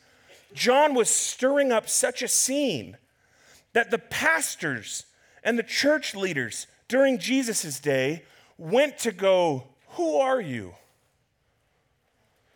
John 0.53 0.93
was 0.93 1.09
stirring 1.09 1.71
up 1.71 1.87
such 1.87 2.21
a 2.21 2.27
scene 2.27 2.97
that 3.71 3.91
the 3.91 3.99
pastors 3.99 5.05
and 5.41 5.57
the 5.57 5.63
church 5.63 6.13
leaders 6.13 6.67
during 6.89 7.17
Jesus' 7.17 7.79
day 7.79 8.23
went 8.57 8.97
to 8.99 9.13
go, 9.13 9.67
Who 9.91 10.17
are 10.17 10.41
you? 10.41 10.73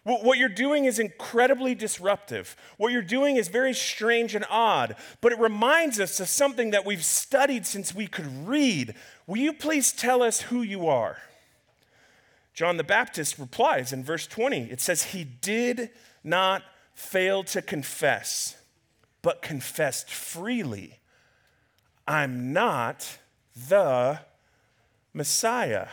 What 0.03 0.37
you're 0.37 0.49
doing 0.49 0.85
is 0.85 0.97
incredibly 0.97 1.75
disruptive. 1.75 2.55
What 2.77 2.91
you're 2.91 3.01
doing 3.01 3.35
is 3.35 3.49
very 3.49 3.73
strange 3.73 4.33
and 4.33 4.45
odd, 4.49 4.95
but 5.21 5.33
it 5.33 5.39
reminds 5.39 5.99
us 5.99 6.19
of 6.19 6.29
something 6.29 6.71
that 6.71 6.85
we've 6.85 7.03
studied 7.03 7.67
since 7.67 7.93
we 7.93 8.07
could 8.07 8.47
read. 8.47 8.95
Will 9.27 9.37
you 9.37 9.53
please 9.53 9.91
tell 9.91 10.23
us 10.23 10.41
who 10.41 10.61
you 10.61 10.87
are? 10.87 11.17
John 12.53 12.77
the 12.77 12.83
Baptist 12.83 13.37
replies 13.37 13.93
in 13.93 14.03
verse 14.03 14.25
20. 14.25 14.71
It 14.71 14.81
says, 14.81 15.03
He 15.03 15.23
did 15.23 15.91
not 16.23 16.63
fail 16.93 17.43
to 17.43 17.61
confess, 17.61 18.57
but 19.21 19.41
confessed 19.41 20.09
freely, 20.09 20.99
I'm 22.07 22.51
not 22.51 23.19
the 23.67 24.19
Messiah. 25.13 25.87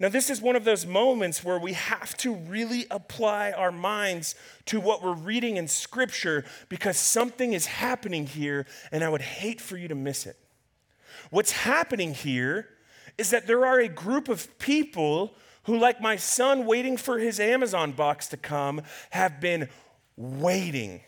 Now, 0.00 0.08
this 0.08 0.30
is 0.30 0.40
one 0.40 0.54
of 0.54 0.64
those 0.64 0.86
moments 0.86 1.42
where 1.42 1.58
we 1.58 1.72
have 1.72 2.16
to 2.18 2.32
really 2.32 2.86
apply 2.88 3.50
our 3.50 3.72
minds 3.72 4.36
to 4.66 4.78
what 4.78 5.02
we're 5.02 5.12
reading 5.12 5.56
in 5.56 5.66
Scripture 5.66 6.44
because 6.68 6.96
something 6.96 7.52
is 7.52 7.66
happening 7.66 8.26
here, 8.26 8.64
and 8.92 9.02
I 9.02 9.08
would 9.08 9.22
hate 9.22 9.60
for 9.60 9.76
you 9.76 9.88
to 9.88 9.96
miss 9.96 10.24
it. 10.24 10.36
What's 11.30 11.50
happening 11.50 12.14
here 12.14 12.68
is 13.16 13.30
that 13.30 13.48
there 13.48 13.66
are 13.66 13.80
a 13.80 13.88
group 13.88 14.28
of 14.28 14.56
people 14.60 15.34
who, 15.64 15.76
like 15.76 16.00
my 16.00 16.14
son 16.14 16.64
waiting 16.64 16.96
for 16.96 17.18
his 17.18 17.40
Amazon 17.40 17.90
box 17.90 18.28
to 18.28 18.36
come, 18.36 18.82
have 19.10 19.40
been 19.40 19.68
waiting 20.16 21.00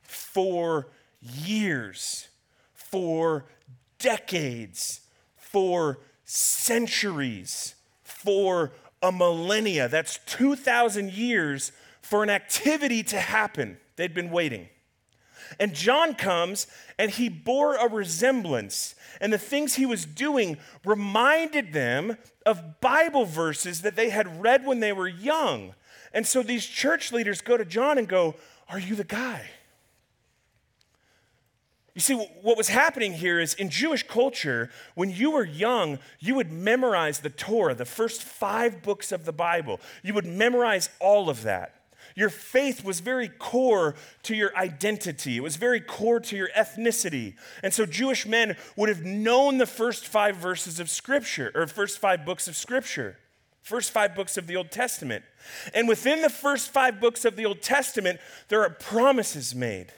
for 0.00 0.92
years, 1.20 2.28
for 2.72 3.46
decades, 3.98 5.00
for 5.34 5.98
centuries 6.24 7.74
for 8.24 8.72
a 9.02 9.10
millennia. 9.10 9.88
That's 9.88 10.18
2,000 10.26 11.12
years 11.12 11.72
for 12.00 12.22
an 12.22 12.30
activity 12.30 13.02
to 13.04 13.20
happen. 13.20 13.78
They'd 13.96 14.14
been 14.14 14.30
waiting. 14.30 14.68
And 15.58 15.74
John 15.74 16.14
comes 16.14 16.66
and 16.98 17.10
he 17.10 17.28
bore 17.28 17.76
a 17.76 17.88
resemblance. 17.88 18.94
And 19.20 19.32
the 19.32 19.38
things 19.38 19.74
he 19.74 19.86
was 19.86 20.06
doing 20.06 20.56
reminded 20.84 21.72
them 21.72 22.16
of 22.46 22.80
Bible 22.80 23.24
verses 23.24 23.82
that 23.82 23.96
they 23.96 24.10
had 24.10 24.42
read 24.42 24.66
when 24.66 24.80
they 24.80 24.92
were 24.92 25.08
young. 25.08 25.74
And 26.12 26.26
so 26.26 26.42
these 26.42 26.66
church 26.66 27.12
leaders 27.12 27.40
go 27.40 27.56
to 27.56 27.64
John 27.64 27.98
and 27.98 28.08
go, 28.08 28.34
Are 28.68 28.78
you 28.78 28.94
the 28.94 29.04
guy? 29.04 29.50
You 31.94 32.00
see, 32.00 32.14
what 32.14 32.56
was 32.56 32.68
happening 32.68 33.12
here 33.12 33.38
is 33.38 33.52
in 33.54 33.68
Jewish 33.68 34.06
culture, 34.06 34.70
when 34.94 35.10
you 35.10 35.32
were 35.32 35.44
young, 35.44 35.98
you 36.20 36.34
would 36.36 36.50
memorize 36.50 37.20
the 37.20 37.28
Torah, 37.28 37.74
the 37.74 37.84
first 37.84 38.22
five 38.22 38.82
books 38.82 39.12
of 39.12 39.26
the 39.26 39.32
Bible. 39.32 39.78
You 40.02 40.14
would 40.14 40.24
memorize 40.24 40.88
all 41.00 41.28
of 41.28 41.42
that. 41.42 41.74
Your 42.14 42.30
faith 42.30 42.84
was 42.84 43.00
very 43.00 43.28
core 43.28 43.94
to 44.24 44.34
your 44.34 44.56
identity. 44.56 45.36
It 45.36 45.42
was 45.42 45.56
very 45.56 45.80
core 45.80 46.20
to 46.20 46.36
your 46.36 46.48
ethnicity. 46.56 47.34
And 47.62 47.72
so 47.72 47.86
Jewish 47.86 48.26
men 48.26 48.56
would 48.76 48.88
have 48.88 49.04
known 49.04 49.58
the 49.58 49.66
first 49.66 50.06
five 50.06 50.36
verses 50.36 50.80
of 50.80 50.90
Scripture, 50.90 51.50
or 51.54 51.66
first 51.66 51.98
five 51.98 52.24
books 52.24 52.48
of 52.48 52.56
Scripture, 52.56 53.18
first 53.62 53.90
five 53.90 54.14
books 54.14 54.36
of 54.36 54.46
the 54.46 54.56
Old 54.56 54.70
Testament. 54.70 55.24
And 55.74 55.88
within 55.88 56.22
the 56.22 56.30
first 56.30 56.70
five 56.70 57.00
books 57.00 57.24
of 57.24 57.36
the 57.36 57.46
Old 57.46 57.62
Testament, 57.62 58.18
there 58.48 58.62
are 58.62 58.70
promises 58.70 59.54
made. 59.54 59.92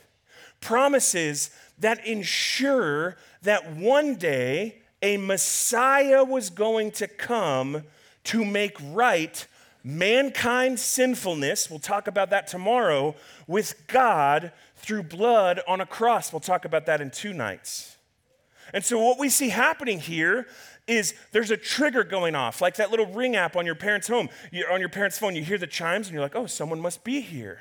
Promises 0.65 1.51
that 1.79 2.07
ensure 2.07 3.19
that 3.43 3.77
one 3.77 4.15
day 4.15 4.77
a 5.03 5.19
Messiah 5.19 6.25
was 6.25 6.49
going 6.49 6.91
to 6.93 7.07
come 7.07 7.83
to 8.25 8.45
make 8.47 8.79
right 8.91 9.47
mankind's 9.83 10.81
sinfulness, 10.81 11.69
we'll 11.69 11.79
talk 11.79 12.07
about 12.07 12.31
that 12.31 12.47
tomorrow, 12.47 13.15
with 13.47 13.87
God 13.89 14.53
through 14.77 15.03
blood 15.03 15.61
on 15.69 15.83
a 15.83 15.87
cross. 15.87 16.33
We'll 16.33 16.41
talk 16.41 16.65
about 16.65 16.87
that 16.87 17.03
in 17.03 17.11
two 17.11 17.35
nights. 17.35 17.99
And 18.73 18.83
so, 18.83 18.99
what 18.99 19.19
we 19.19 19.29
see 19.29 19.51
happening 19.51 20.01
here 20.01 20.47
is 20.87 21.13
there's 21.33 21.51
a 21.51 21.59
trigger 21.59 22.05
going 22.05 22.35
off, 22.35 22.63
like 22.63 22.77
that 22.77 22.91
little 22.91 23.13
ring 23.13 23.37
app 23.37 23.55
on 23.55 23.67
your 23.67 23.75
parents' 23.75 24.09
home. 24.09 24.31
You're 24.51 24.73
on 24.73 24.81
your 24.81 24.89
parents' 24.89 25.19
phone, 25.19 25.37
you 25.37 25.45
hear 25.45 25.59
the 25.59 25.67
chimes, 25.67 26.07
and 26.07 26.15
you're 26.15 26.23
like, 26.23 26.35
oh, 26.35 26.47
someone 26.47 26.81
must 26.81 27.05
be 27.05 27.21
here. 27.21 27.61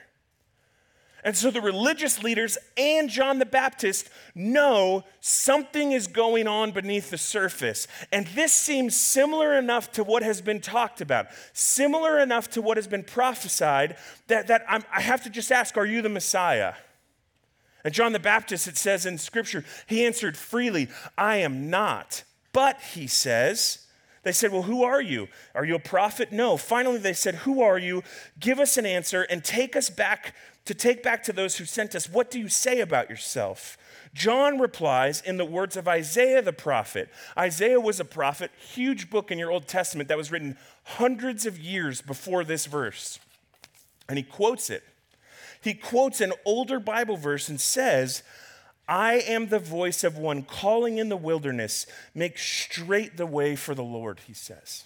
And 1.24 1.38
so 1.38 1.51
the 1.51 1.62
religious 1.62 2.22
leaders 2.22 2.58
and 2.77 3.10
John 3.10 3.39
the 3.39 3.46
Baptist 3.46 4.10
know 4.36 5.03
something 5.22 5.94
is 5.94 6.08
going 6.08 6.48
on 6.48 6.72
beneath 6.72 7.10
the 7.10 7.18
surface. 7.18 7.88
And 8.12 8.27
this 8.27 8.51
seems 8.51 8.96
similar 8.96 9.58
enough 9.58 9.92
to 9.94 10.03
what 10.03 10.24
has 10.24 10.42
been 10.42 10.60
talked 10.60 11.00
about, 11.00 11.27
similar 11.53 12.20
enough 12.20 12.50
to 12.51 12.62
what 12.62 12.77
has 12.77 12.88
been 12.88 13.03
prophesied, 13.03 13.96
that, 14.27 14.48
that 14.48 14.65
I'm, 14.68 14.84
I 14.94 15.01
have 15.01 15.24
to 15.24 15.30
just 15.30 15.51
ask 15.51 15.77
Are 15.77 15.86
you 15.86 16.01
the 16.01 16.10
Messiah? 16.10 16.74
And 17.86 17.94
John 17.94 18.13
the 18.13 18.20
Baptist, 18.20 18.68
it 18.68 18.77
says 18.77 19.06
in 19.06 19.18
Scripture, 19.18 19.65
he 19.88 20.06
answered 20.06 20.38
freely, 20.38 20.88
I 21.18 21.38
am 21.38 21.70
not. 21.70 22.24
But, 22.53 22.80
he 22.94 23.08
says, 23.08 23.84
they 24.24 24.32
said, 24.32 24.51
Well, 24.51 24.63
who 24.63 24.84
are 24.84 25.01
you? 25.01 25.27
Are 25.53 25.65
you 25.65 25.75
a 25.75 25.80
prophet? 25.80 26.32
No. 26.32 26.56
Finally, 26.58 27.00
they 27.00 27.13
said, 27.13 27.36
Who 27.36 27.62
are 27.62 27.77
you? 27.77 28.03
Give 28.39 28.60
us 28.60 28.77
an 28.77 28.86
answer 28.86 29.24
and 29.24 29.44
take 29.44 29.75
us 29.75 29.89
back 29.89 30.34
to 30.65 30.74
take 30.74 31.03
back 31.03 31.24
to 31.24 31.34
those 31.34 31.58
who 31.58 31.65
sent 31.65 31.96
us, 31.96 32.10
What 32.10 32.32
do 32.32 32.39
you 32.39 32.50
say 32.50 32.79
about 32.79 33.10
yourself? 33.10 33.77
John 34.13 34.60
replies 34.60 35.22
in 35.22 35.38
the 35.38 35.46
words 35.46 35.75
of 35.75 35.88
Isaiah 35.88 36.41
the 36.41 36.53
prophet. 36.53 37.10
Isaiah 37.38 37.79
was 37.79 38.00
a 38.00 38.05
prophet, 38.05 38.51
huge 38.58 39.10
book 39.10 39.32
in 39.32 39.39
your 39.39 39.51
Old 39.51 39.67
Testament 39.67 40.08
that 40.10 40.17
was 40.17 40.32
written 40.32 40.58
hundreds 40.84 41.46
of 41.46 41.58
years 41.58 42.01
before 42.01 42.43
this 42.43 42.67
verse. 42.67 43.20
And 44.08 44.17
he 44.17 44.24
quotes 44.24 44.70
it. 44.70 44.84
He 45.62 45.74
quotes 45.74 46.22
an 46.22 46.34
older 46.46 46.79
Bible 46.79 47.17
verse 47.17 47.50
and 47.50 47.60
says, 47.60 48.22
I 48.88 49.15
am 49.15 49.48
the 49.48 49.60
voice 49.60 50.03
of 50.03 50.17
one 50.17 50.43
calling 50.43 50.98
in 50.98 51.10
the 51.10 51.17
wilderness, 51.17 51.88
make 52.13 52.38
straight 52.38 53.17
the 53.17 53.25
way 53.25 53.55
for 53.55 53.74
the 53.74 53.84
Lord, 53.84 54.20
he 54.27 54.34
says. 54.34 54.84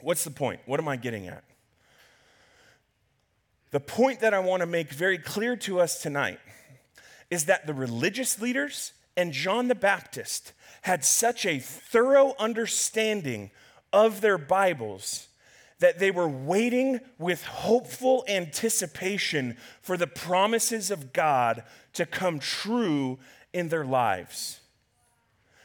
What's 0.00 0.24
the 0.24 0.30
point? 0.30 0.60
What 0.66 0.78
am 0.78 0.88
I 0.88 0.96
getting 0.96 1.26
at? 1.26 1.42
The 3.76 3.80
point 3.80 4.20
that 4.20 4.32
I 4.32 4.38
want 4.38 4.62
to 4.62 4.66
make 4.66 4.90
very 4.90 5.18
clear 5.18 5.54
to 5.56 5.80
us 5.80 6.00
tonight 6.00 6.40
is 7.28 7.44
that 7.44 7.66
the 7.66 7.74
religious 7.74 8.40
leaders 8.40 8.94
and 9.18 9.34
John 9.34 9.68
the 9.68 9.74
Baptist 9.74 10.54
had 10.80 11.04
such 11.04 11.44
a 11.44 11.58
thorough 11.58 12.34
understanding 12.38 13.50
of 13.92 14.22
their 14.22 14.38
Bibles 14.38 15.28
that 15.78 15.98
they 15.98 16.10
were 16.10 16.26
waiting 16.26 17.00
with 17.18 17.44
hopeful 17.44 18.24
anticipation 18.28 19.58
for 19.82 19.98
the 19.98 20.06
promises 20.06 20.90
of 20.90 21.12
God 21.12 21.62
to 21.92 22.06
come 22.06 22.38
true 22.38 23.18
in 23.52 23.68
their 23.68 23.84
lives. 23.84 24.60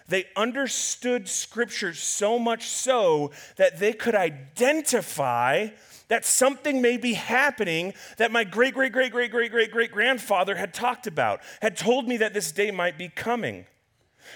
They 0.10 0.26
understood 0.36 1.30
Scripture 1.30 1.94
so 1.94 2.38
much 2.38 2.68
so 2.68 3.32
that 3.56 3.80
they 3.80 3.94
could 3.94 4.16
identify 4.16 5.70
that 6.12 6.26
something 6.26 6.82
may 6.82 6.98
be 6.98 7.14
happening 7.14 7.94
that 8.18 8.34
my 8.34 8.44
great, 8.44 8.74
great, 8.74 8.92
great, 8.92 9.14
great, 9.14 9.32
great, 9.32 9.50
great, 9.50 9.72
great 9.72 9.92
grandfather 9.94 10.56
had 10.56 10.74
talked 10.74 11.08
about, 11.08 11.40
had 11.62 11.78
told 11.78 12.06
me 12.06 12.18
that 12.18 12.34
this 12.34 12.52
day 12.52 12.70
might 12.70 12.98
be 12.98 13.08
coming. 13.08 13.66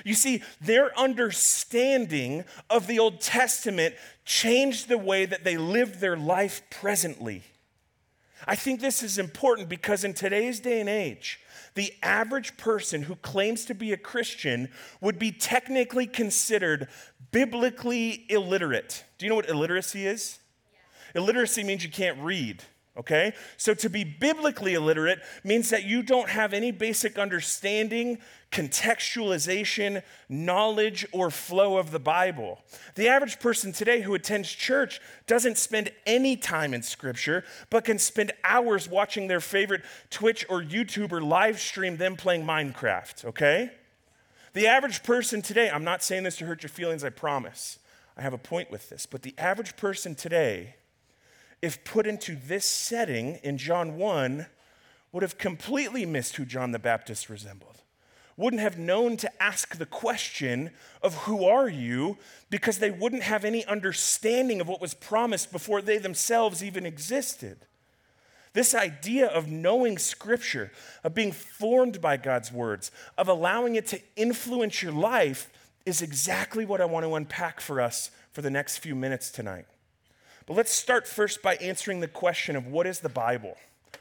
You 0.06 0.14
see, 0.14 0.42
their 0.62 0.98
understanding 0.98 2.46
of 2.70 2.88
the 2.88 2.98
Old 2.98 3.20
Testament 3.20 3.94
changed 4.24 4.88
the 4.88 4.98
way 4.98 5.26
that 5.26 5.44
they 5.44 5.58
lived 5.58 6.00
their 6.00 6.16
life 6.16 6.62
presently. 6.70 7.44
I 8.48 8.56
think 8.56 8.80
this 8.80 9.04
is 9.04 9.18
important 9.18 9.68
because 9.68 10.06
in 10.06 10.14
today's 10.14 10.62
day 10.62 10.80
and 10.80 10.88
age, 10.88 11.42
the 11.74 11.92
average 12.02 12.56
person 12.56 13.02
who 13.02 13.18
claims 13.18 13.66
to 13.66 13.76
be 13.76 13.92
a 13.92 13.98
Christian 13.98 14.70
would 15.02 15.20
be 15.20 15.34
technically 15.34 16.08
considered 16.08 16.88
biblically 17.34 18.26
illiterate. 18.30 19.04
Do 19.18 19.26
you 19.26 19.30
know 19.30 19.36
what 19.36 19.50
illiteracy 19.50 20.08
is? 20.08 20.40
Illiteracy 21.16 21.64
means 21.64 21.84
you 21.84 21.90
can't 21.90 22.18
read, 22.20 22.62
okay? 22.98 23.34
So 23.56 23.74
to 23.74 23.90
be 23.90 24.04
biblically 24.04 24.74
illiterate 24.74 25.20
means 25.44 25.70
that 25.70 25.86
you 25.86 26.04
don't 26.04 26.30
have 26.30 26.54
any 26.54 26.72
basic 26.72 27.18
understanding, 27.18 28.20
contextualization, 28.52 30.04
knowledge, 30.28 31.06
or 31.14 31.32
flow 31.32 31.78
of 31.78 31.92
the 31.92 32.00
Bible. 32.00 32.60
The 32.96 33.08
average 33.08 33.40
person 33.40 33.72
today 33.72 34.02
who 34.02 34.14
attends 34.14 34.50
church 34.50 35.00
doesn't 35.26 35.58
spend 35.58 35.92
any 36.06 36.36
time 36.36 36.74
in 36.74 36.82
Scripture, 36.82 37.46
but 37.70 37.86
can 37.86 37.98
spend 37.98 38.34
hours 38.44 38.90
watching 38.90 39.28
their 39.28 39.42
favorite 39.42 39.84
Twitch 40.10 40.46
or 40.50 40.62
YouTuber 40.62 41.26
live 41.26 41.60
stream 41.60 41.98
them 41.98 42.18
playing 42.18 42.46
Minecraft, 42.46 43.26
okay? 43.26 43.72
The 44.54 44.68
average 44.68 45.04
person 45.04 45.42
today, 45.42 45.70
I'm 45.70 45.84
not 45.84 46.04
saying 46.04 46.24
this 46.24 46.38
to 46.38 46.46
hurt 46.46 46.64
your 46.64 46.70
feelings, 46.70 47.04
I 47.04 47.10
promise. 47.10 47.80
I 48.18 48.22
have 48.22 48.34
a 48.34 48.38
point 48.38 48.72
with 48.72 48.90
this, 48.90 49.06
but 49.06 49.22
the 49.22 49.34
average 49.38 49.76
person 49.76 50.16
today 50.16 50.76
if 51.66 51.84
put 51.84 52.06
into 52.06 52.36
this 52.36 52.66
setting 52.66 53.40
in 53.44 53.58
John 53.58 53.98
1, 53.98 54.46
would 55.12 55.24
have 55.24 55.38
completely 55.38 56.06
missed 56.06 56.36
who 56.36 56.46
John 56.46 56.72
the 56.72 56.80
Baptist 56.80 57.30
resembled. 57.30 57.82
Wouldn't 58.38 58.62
have 58.62 58.78
known 58.78 59.18
to 59.18 59.42
ask 59.42 59.78
the 59.78 59.86
question 59.86 60.72
of 61.02 61.16
who 61.24 61.46
are 61.46 61.70
you 61.70 62.18
because 62.50 62.80
they 62.80 62.92
wouldn't 62.92 63.24
have 63.24 63.46
any 63.46 63.66
understanding 63.66 64.62
of 64.62 64.68
what 64.68 64.82
was 64.82 64.94
promised 64.94 65.52
before 65.52 65.82
they 65.82 65.98
themselves 65.98 66.64
even 66.64 66.86
existed. 66.86 67.66
This 68.54 68.76
idea 68.76 69.28
of 69.28 69.50
knowing 69.50 69.98
Scripture, 69.98 70.72
of 71.04 71.16
being 71.16 71.32
formed 71.32 72.00
by 72.00 72.18
God's 72.18 72.52
words, 72.52 72.92
of 73.18 73.28
allowing 73.28 73.76
it 73.76 73.88
to 73.88 74.02
influence 74.16 74.84
your 74.84 74.92
life, 74.92 75.50
is 75.86 76.02
exactly 76.02 76.66
what 76.66 76.82
I 76.82 76.86
want 76.86 77.06
to 77.06 77.16
unpack 77.16 77.62
for 77.62 77.80
us 77.80 78.12
for 78.34 78.42
the 78.42 78.50
next 78.50 78.80
few 78.80 78.96
minutes 78.96 79.32
tonight. 79.32 79.66
But 80.46 80.56
let's 80.56 80.72
start 80.72 81.08
first 81.08 81.42
by 81.42 81.56
answering 81.56 82.00
the 82.00 82.08
question 82.08 82.56
of 82.56 82.68
what 82.68 82.86
is 82.86 83.00
the 83.00 83.10
Bible? 83.10 83.58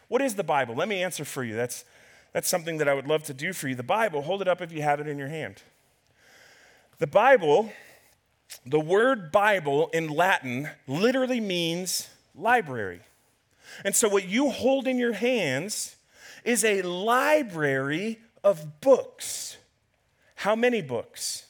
What 0.08 0.20
is 0.20 0.34
the 0.34 0.44
Bible? 0.44 0.74
Let 0.74 0.88
me 0.88 1.02
answer 1.02 1.24
for 1.24 1.42
you. 1.42 1.54
That's, 1.54 1.84
that's 2.32 2.48
something 2.48 2.78
that 2.78 2.88
I 2.88 2.94
would 2.94 3.06
love 3.06 3.24
to 3.24 3.34
do 3.34 3.52
for 3.52 3.68
you. 3.68 3.74
The 3.74 3.82
Bible, 3.82 4.22
hold 4.22 4.42
it 4.42 4.48
up 4.48 4.60
if 4.60 4.70
you 4.72 4.82
have 4.82 5.00
it 5.00 5.06
in 5.06 5.18
your 5.18 5.28
hand. 5.28 5.62
The 6.98 7.06
Bible, 7.06 7.72
the 8.66 8.80
word 8.80 9.32
Bible 9.32 9.88
in 9.92 10.08
Latin 10.08 10.70
literally 10.86 11.40
means 11.40 12.08
library. 12.34 13.00
And 13.84 13.96
so 13.96 14.08
what 14.08 14.28
you 14.28 14.50
hold 14.50 14.86
in 14.86 14.98
your 14.98 15.14
hands 15.14 15.96
is 16.44 16.64
a 16.64 16.82
library 16.82 18.18
of 18.44 18.80
books. 18.80 19.56
How 20.36 20.54
many 20.54 20.82
books? 20.82 21.46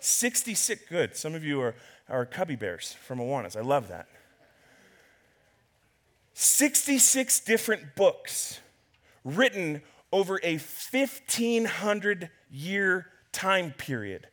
66. 0.00 0.82
Good. 0.88 1.16
Some 1.16 1.34
of 1.34 1.44
you 1.44 1.60
are, 1.60 1.74
are 2.08 2.26
cubby 2.26 2.56
bears 2.56 2.96
from 3.06 3.20
Awanas. 3.20 3.56
I 3.56 3.60
love 3.60 3.88
that. 3.88 4.08
66 6.56 7.40
different 7.40 7.96
books 7.96 8.60
written 9.24 9.82
over 10.12 10.38
a 10.44 10.52
1500 10.52 12.30
year 12.48 13.06
time 13.32 13.72
period 13.72 14.28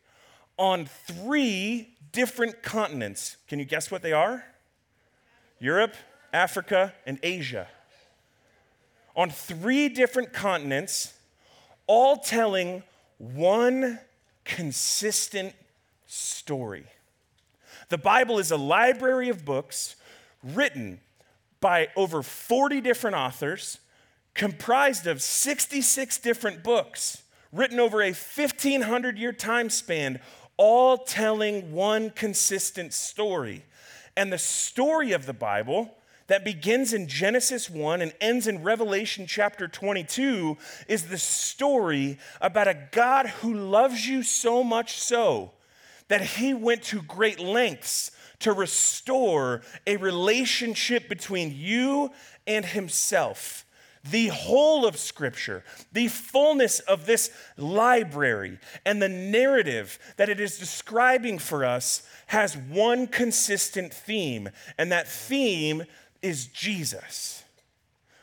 on 0.56 0.86
three 0.86 1.96
different 2.12 2.62
continents. 2.62 3.38
Can 3.48 3.58
you 3.58 3.64
guess 3.64 3.90
what 3.90 4.02
they 4.02 4.12
are? 4.12 4.44
Europe, 5.58 5.96
Africa, 6.32 6.94
and 7.06 7.18
Asia. 7.24 7.66
On 9.16 9.28
three 9.28 9.88
different 9.88 10.32
continents, 10.32 11.14
all 11.88 12.18
telling 12.18 12.84
one 13.18 13.98
consistent 14.44 15.54
story. 16.06 16.84
The 17.88 17.98
Bible 17.98 18.38
is 18.38 18.52
a 18.52 18.56
library 18.56 19.28
of 19.28 19.44
books 19.44 19.96
written 20.44 21.00
by 21.62 21.88
over 21.96 22.22
40 22.22 22.82
different 22.82 23.16
authors, 23.16 23.78
comprised 24.34 25.06
of 25.06 25.22
66 25.22 26.18
different 26.18 26.62
books, 26.62 27.22
written 27.50 27.80
over 27.80 28.02
a 28.02 28.12
1500 28.12 29.16
year 29.16 29.32
time 29.32 29.70
span, 29.70 30.20
all 30.58 30.98
telling 30.98 31.72
one 31.72 32.10
consistent 32.10 32.92
story. 32.92 33.64
And 34.14 34.30
the 34.30 34.38
story 34.38 35.12
of 35.12 35.24
the 35.24 35.32
Bible 35.32 35.94
that 36.26 36.44
begins 36.44 36.92
in 36.92 37.08
Genesis 37.08 37.70
1 37.70 38.02
and 38.02 38.12
ends 38.20 38.46
in 38.46 38.62
Revelation 38.62 39.26
chapter 39.26 39.68
22 39.68 40.56
is 40.88 41.04
the 41.04 41.18
story 41.18 42.18
about 42.40 42.68
a 42.68 42.88
God 42.90 43.26
who 43.26 43.54
loves 43.54 44.06
you 44.06 44.22
so 44.22 44.62
much 44.62 44.98
so 44.98 45.52
that 46.08 46.22
he 46.22 46.52
went 46.52 46.82
to 46.84 47.02
great 47.02 47.38
lengths 47.38 48.10
to 48.42 48.52
restore 48.52 49.62
a 49.86 49.96
relationship 49.96 51.08
between 51.08 51.54
you 51.56 52.10
and 52.46 52.64
himself. 52.64 53.64
The 54.04 54.28
whole 54.28 54.84
of 54.84 54.96
Scripture, 54.96 55.62
the 55.92 56.08
fullness 56.08 56.80
of 56.80 57.06
this 57.06 57.30
library, 57.56 58.58
and 58.84 59.00
the 59.00 59.08
narrative 59.08 59.98
that 60.16 60.28
it 60.28 60.40
is 60.40 60.58
describing 60.58 61.38
for 61.38 61.64
us 61.64 62.02
has 62.26 62.56
one 62.56 63.06
consistent 63.06 63.94
theme, 63.94 64.48
and 64.76 64.90
that 64.90 65.08
theme 65.08 65.84
is 66.20 66.46
Jesus. 66.46 67.44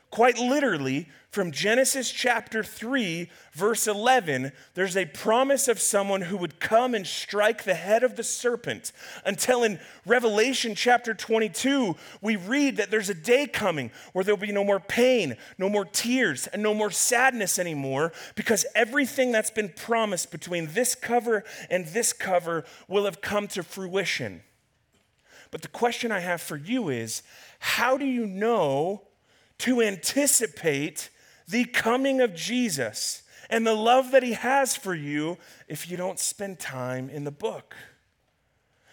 Quite 0.10 0.38
literally, 0.38 1.08
from 1.31 1.51
Genesis 1.51 2.11
chapter 2.11 2.63
3, 2.63 3.29
verse 3.53 3.85
11, 3.87 4.51
there's 4.73 4.97
a 4.97 5.05
promise 5.05 5.67
of 5.67 5.79
someone 5.79 6.21
who 6.21 6.37
would 6.37 6.59
come 6.59 6.95
and 6.95 7.05
strike 7.05 7.63
the 7.63 7.75
head 7.75 8.03
of 8.03 8.15
the 8.15 8.23
serpent. 8.23 8.91
Until 9.23 9.63
in 9.63 9.79
Revelation 10.07 10.73
chapter 10.73 11.13
22, 11.13 11.95
we 12.21 12.35
read 12.35 12.77
that 12.77 12.89
there's 12.89 13.11
a 13.11 13.13
day 13.13 13.45
coming 13.45 13.91
where 14.13 14.23
there'll 14.23 14.39
be 14.39 14.51
no 14.51 14.63
more 14.63 14.79
pain, 14.79 15.37
no 15.59 15.69
more 15.69 15.85
tears, 15.85 16.47
and 16.47 16.63
no 16.63 16.73
more 16.73 16.89
sadness 16.89 17.59
anymore 17.59 18.11
because 18.33 18.65
everything 18.73 19.31
that's 19.31 19.51
been 19.51 19.69
promised 19.69 20.31
between 20.31 20.69
this 20.73 20.95
cover 20.95 21.43
and 21.69 21.85
this 21.87 22.11
cover 22.11 22.65
will 22.87 23.05
have 23.05 23.21
come 23.21 23.47
to 23.49 23.61
fruition. 23.61 24.41
But 25.51 25.61
the 25.61 25.67
question 25.67 26.11
I 26.11 26.21
have 26.21 26.41
for 26.41 26.57
you 26.57 26.89
is 26.89 27.21
how 27.59 27.97
do 27.97 28.05
you 28.05 28.25
know 28.25 29.03
to 29.59 29.81
anticipate 29.81 31.11
the 31.49 31.65
coming 31.65 32.21
of 32.21 32.35
Jesus 32.35 33.23
and 33.49 33.65
the 33.65 33.73
love 33.73 34.12
that 34.12 34.23
he 34.23 34.33
has 34.33 34.75
for 34.75 34.93
you 34.93 35.38
if 35.67 35.89
you 35.89 35.97
don't 35.97 36.19
spend 36.19 36.59
time 36.59 37.09
in 37.09 37.23
the 37.23 37.31
book. 37.31 37.75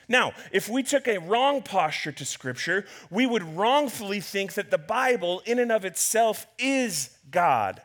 Now, 0.09 0.33
if 0.53 0.69
we 0.69 0.83
took 0.83 1.09
a 1.09 1.19
wrong 1.19 1.62
posture 1.62 2.12
to 2.12 2.25
Scripture, 2.25 2.87
we 3.11 3.27
would 3.27 3.42
wrongfully 3.42 4.21
think 4.21 4.55
that 4.55 4.71
the 4.71 4.79
Bible, 4.79 5.42
in 5.45 5.59
and 5.59 5.73
of 5.73 5.85
itself, 5.85 6.47
is 6.59 7.11
God. 7.31 7.83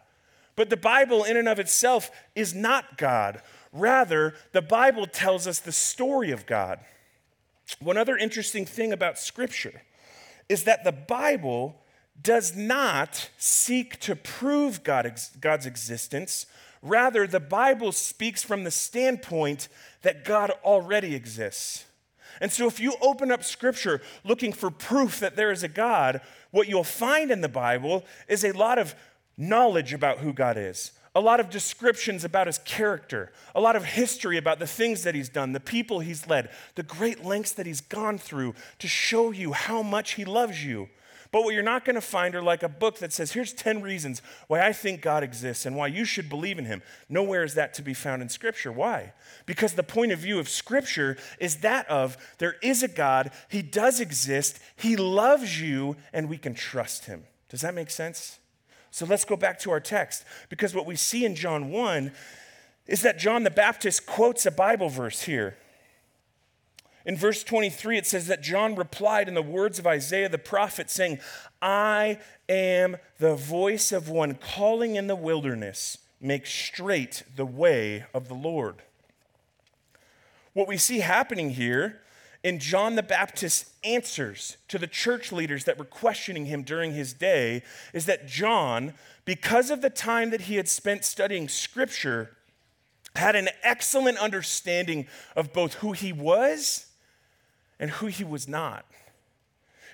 But 0.55 0.69
the 0.69 0.77
Bible, 0.77 1.23
in 1.23 1.35
and 1.35 1.47
of 1.47 1.59
itself, 1.59 2.11
is 2.35 2.53
not 2.53 2.97
God. 2.97 3.41
Rather, 3.73 4.35
the 4.51 4.61
Bible 4.61 5.07
tells 5.07 5.47
us 5.47 5.59
the 5.59 5.71
story 5.71 6.31
of 6.31 6.45
God. 6.45 6.79
One 7.79 7.97
other 7.97 8.17
interesting 8.17 8.65
thing 8.65 8.93
about 8.93 9.17
Scripture 9.17 9.81
is 10.47 10.65
that 10.65 10.83
the 10.83 10.91
Bible 10.91 11.80
does 12.21 12.55
not 12.55 13.29
seek 13.37 13.99
to 14.01 14.15
prove 14.15 14.83
God, 14.83 15.11
God's 15.39 15.65
existence. 15.65 16.45
Rather, 16.81 17.27
the 17.27 17.39
Bible 17.39 17.91
speaks 17.91 18.43
from 18.43 18.63
the 18.63 18.71
standpoint 18.71 19.67
that 20.01 20.25
God 20.25 20.51
already 20.63 21.15
exists. 21.15 21.85
And 22.39 22.51
so, 22.51 22.67
if 22.67 22.79
you 22.79 22.95
open 23.01 23.31
up 23.31 23.43
scripture 23.43 24.01
looking 24.23 24.53
for 24.53 24.71
proof 24.71 25.19
that 25.19 25.35
there 25.35 25.51
is 25.51 25.63
a 25.63 25.67
God, 25.67 26.21
what 26.49 26.67
you'll 26.67 26.83
find 26.83 27.29
in 27.29 27.41
the 27.41 27.49
Bible 27.49 28.03
is 28.27 28.43
a 28.43 28.51
lot 28.51 28.79
of 28.79 28.95
knowledge 29.37 29.93
about 29.93 30.19
who 30.19 30.33
God 30.33 30.57
is, 30.57 30.91
a 31.13 31.19
lot 31.19 31.39
of 31.39 31.49
descriptions 31.49 32.23
about 32.23 32.47
his 32.47 32.57
character, 32.59 33.31
a 33.53 33.61
lot 33.61 33.75
of 33.75 33.83
history 33.83 34.37
about 34.37 34.59
the 34.59 34.67
things 34.67 35.03
that 35.03 35.13
he's 35.13 35.29
done, 35.29 35.51
the 35.51 35.59
people 35.59 35.99
he's 35.99 36.27
led, 36.27 36.49
the 36.75 36.83
great 36.83 37.23
lengths 37.23 37.51
that 37.53 37.65
he's 37.65 37.81
gone 37.81 38.17
through 38.17 38.55
to 38.79 38.87
show 38.87 39.31
you 39.31 39.51
how 39.51 39.83
much 39.83 40.13
he 40.13 40.25
loves 40.25 40.63
you. 40.63 40.89
But 41.31 41.45
what 41.45 41.53
you're 41.53 41.63
not 41.63 41.85
going 41.85 41.95
to 41.95 42.01
find 42.01 42.35
are 42.35 42.41
like 42.41 42.61
a 42.61 42.69
book 42.69 42.99
that 42.99 43.13
says, 43.13 43.31
here's 43.31 43.53
10 43.53 43.81
reasons 43.81 44.21
why 44.47 44.65
I 44.65 44.73
think 44.73 45.01
God 45.01 45.23
exists 45.23 45.65
and 45.65 45.77
why 45.77 45.87
you 45.87 46.03
should 46.03 46.27
believe 46.27 46.59
in 46.59 46.65
him. 46.65 46.81
Nowhere 47.07 47.43
is 47.45 47.53
that 47.53 47.73
to 47.75 47.81
be 47.81 47.93
found 47.93 48.21
in 48.21 48.27
Scripture. 48.27 48.71
Why? 48.71 49.13
Because 49.45 49.73
the 49.73 49.83
point 49.83 50.11
of 50.11 50.19
view 50.19 50.39
of 50.39 50.49
Scripture 50.49 51.17
is 51.39 51.57
that 51.57 51.89
of 51.89 52.17
there 52.39 52.57
is 52.61 52.83
a 52.83 52.89
God, 52.89 53.31
he 53.47 53.61
does 53.61 54.01
exist, 54.01 54.59
he 54.75 54.97
loves 54.97 55.61
you, 55.61 55.95
and 56.11 56.27
we 56.27 56.37
can 56.37 56.53
trust 56.53 57.05
him. 57.05 57.23
Does 57.47 57.61
that 57.61 57.73
make 57.73 57.91
sense? 57.91 58.39
So 58.91 59.05
let's 59.05 59.23
go 59.23 59.37
back 59.37 59.57
to 59.59 59.71
our 59.71 59.79
text 59.79 60.25
because 60.49 60.75
what 60.75 60.85
we 60.85 60.97
see 60.97 61.23
in 61.23 61.35
John 61.35 61.71
1 61.71 62.11
is 62.87 63.03
that 63.03 63.17
John 63.17 63.43
the 63.43 63.51
Baptist 63.51 64.05
quotes 64.05 64.45
a 64.45 64.51
Bible 64.51 64.89
verse 64.89 65.21
here. 65.21 65.55
In 67.05 67.17
verse 67.17 67.43
23, 67.43 67.97
it 67.97 68.05
says 68.05 68.27
that 68.27 68.43
John 68.43 68.75
replied 68.75 69.27
in 69.27 69.33
the 69.33 69.41
words 69.41 69.79
of 69.79 69.87
Isaiah 69.87 70.29
the 70.29 70.37
prophet, 70.37 70.89
saying, 70.89 71.19
I 71.61 72.19
am 72.47 72.97
the 73.17 73.35
voice 73.35 73.91
of 73.91 74.09
one 74.09 74.35
calling 74.35 74.95
in 74.95 75.07
the 75.07 75.15
wilderness, 75.15 75.97
make 76.19 76.45
straight 76.45 77.23
the 77.35 77.45
way 77.45 78.05
of 78.13 78.27
the 78.27 78.35
Lord. 78.35 78.83
What 80.53 80.67
we 80.67 80.77
see 80.77 80.99
happening 80.99 81.51
here 81.51 82.01
in 82.43 82.59
John 82.59 82.95
the 82.95 83.03
Baptist's 83.03 83.71
answers 83.83 84.57
to 84.67 84.77
the 84.77 84.87
church 84.87 85.31
leaders 85.31 85.65
that 85.65 85.77
were 85.77 85.85
questioning 85.85 86.45
him 86.45 86.63
during 86.63 86.93
his 86.93 87.13
day 87.13 87.63
is 87.93 88.05
that 88.05 88.27
John, 88.27 88.93
because 89.25 89.71
of 89.71 89.81
the 89.81 89.89
time 89.89 90.29
that 90.31 90.41
he 90.41 90.55
had 90.55 90.67
spent 90.67 91.05
studying 91.05 91.47
scripture, 91.47 92.35
had 93.15 93.35
an 93.35 93.49
excellent 93.63 94.17
understanding 94.17 95.07
of 95.35 95.53
both 95.53 95.75
who 95.75 95.91
he 95.93 96.13
was 96.13 96.87
and 97.81 97.91
who 97.91 98.05
he 98.05 98.23
was 98.23 98.47
not. 98.47 98.85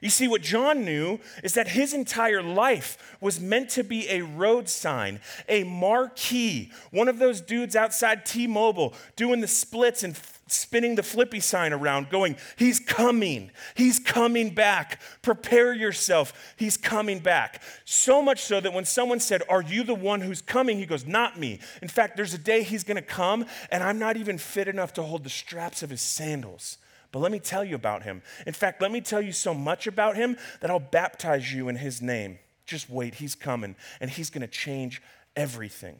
You 0.02 0.10
see, 0.12 0.28
what 0.28 0.41
John 0.41 0.86
knew 0.86 1.19
is 1.43 1.56
that 1.56 1.69
his 1.69 1.93
entire 1.93 2.43
life 2.43 3.17
was 3.19 3.39
meant 3.39 3.69
to 3.71 3.84
be 3.84 4.08
a 4.10 4.21
road 4.21 4.69
sign, 4.69 5.19
a 5.50 5.63
marquee, 5.63 6.71
one 6.91 7.08
of 7.08 7.17
those 7.17 7.41
dudes 7.41 7.76
outside 7.76 8.26
T 8.26 8.45
Mobile 8.45 8.93
doing 9.15 9.41
the 9.41 9.47
splits 9.47 10.04
and 10.04 10.13
f- 10.13 10.39
spinning 10.47 10.95
the 10.95 11.04
flippy 11.04 11.39
sign 11.39 11.73
around, 11.73 12.10
going, 12.12 12.38
He's 12.58 12.80
coming, 12.80 13.50
He's 13.73 13.97
coming 13.97 14.54
back, 14.54 15.02
prepare 15.23 15.73
yourself, 15.73 16.54
He's 16.58 16.78
coming 16.78 17.17
back. 17.17 17.63
So 17.84 18.21
much 18.21 18.43
so 18.43 18.60
that 18.60 18.73
when 18.73 18.86
someone 18.86 19.19
said, 19.19 19.41
Are 19.50 19.63
you 19.63 19.84
the 19.84 19.95
one 19.95 20.21
who's 20.21 20.43
coming? 20.43 20.78
He 20.78 20.86
goes, 20.86 21.08
Not 21.08 21.39
me. 21.39 21.60
In 21.82 21.88
fact, 21.88 22.17
there's 22.17 22.36
a 22.36 22.39
day 22.39 22.62
He's 22.62 22.84
gonna 22.84 23.02
come, 23.02 23.47
and 23.71 23.84
I'm 23.84 23.97
not 23.97 24.15
even 24.15 24.38
fit 24.38 24.67
enough 24.67 24.93
to 24.93 25.02
hold 25.02 25.23
the 25.23 25.30
straps 25.32 25.82
of 25.82 25.89
His 25.89 26.02
sandals. 26.02 26.78
But 27.11 27.19
let 27.19 27.31
me 27.31 27.39
tell 27.39 27.63
you 27.63 27.75
about 27.75 28.03
him. 28.03 28.21
In 28.45 28.53
fact, 28.53 28.81
let 28.81 28.91
me 28.91 29.01
tell 29.01 29.21
you 29.21 29.31
so 29.31 29.53
much 29.53 29.87
about 29.87 30.15
him 30.15 30.37
that 30.61 30.69
I'll 30.69 30.79
baptize 30.79 31.53
you 31.53 31.69
in 31.69 31.77
his 31.77 32.01
name. 32.01 32.39
Just 32.65 32.89
wait, 32.89 33.15
he's 33.15 33.35
coming, 33.35 33.75
and 34.01 34.11
he's 34.11 34.29
going 34.29 34.41
to 34.41 34.47
change 34.47 35.01
everything. 35.35 35.99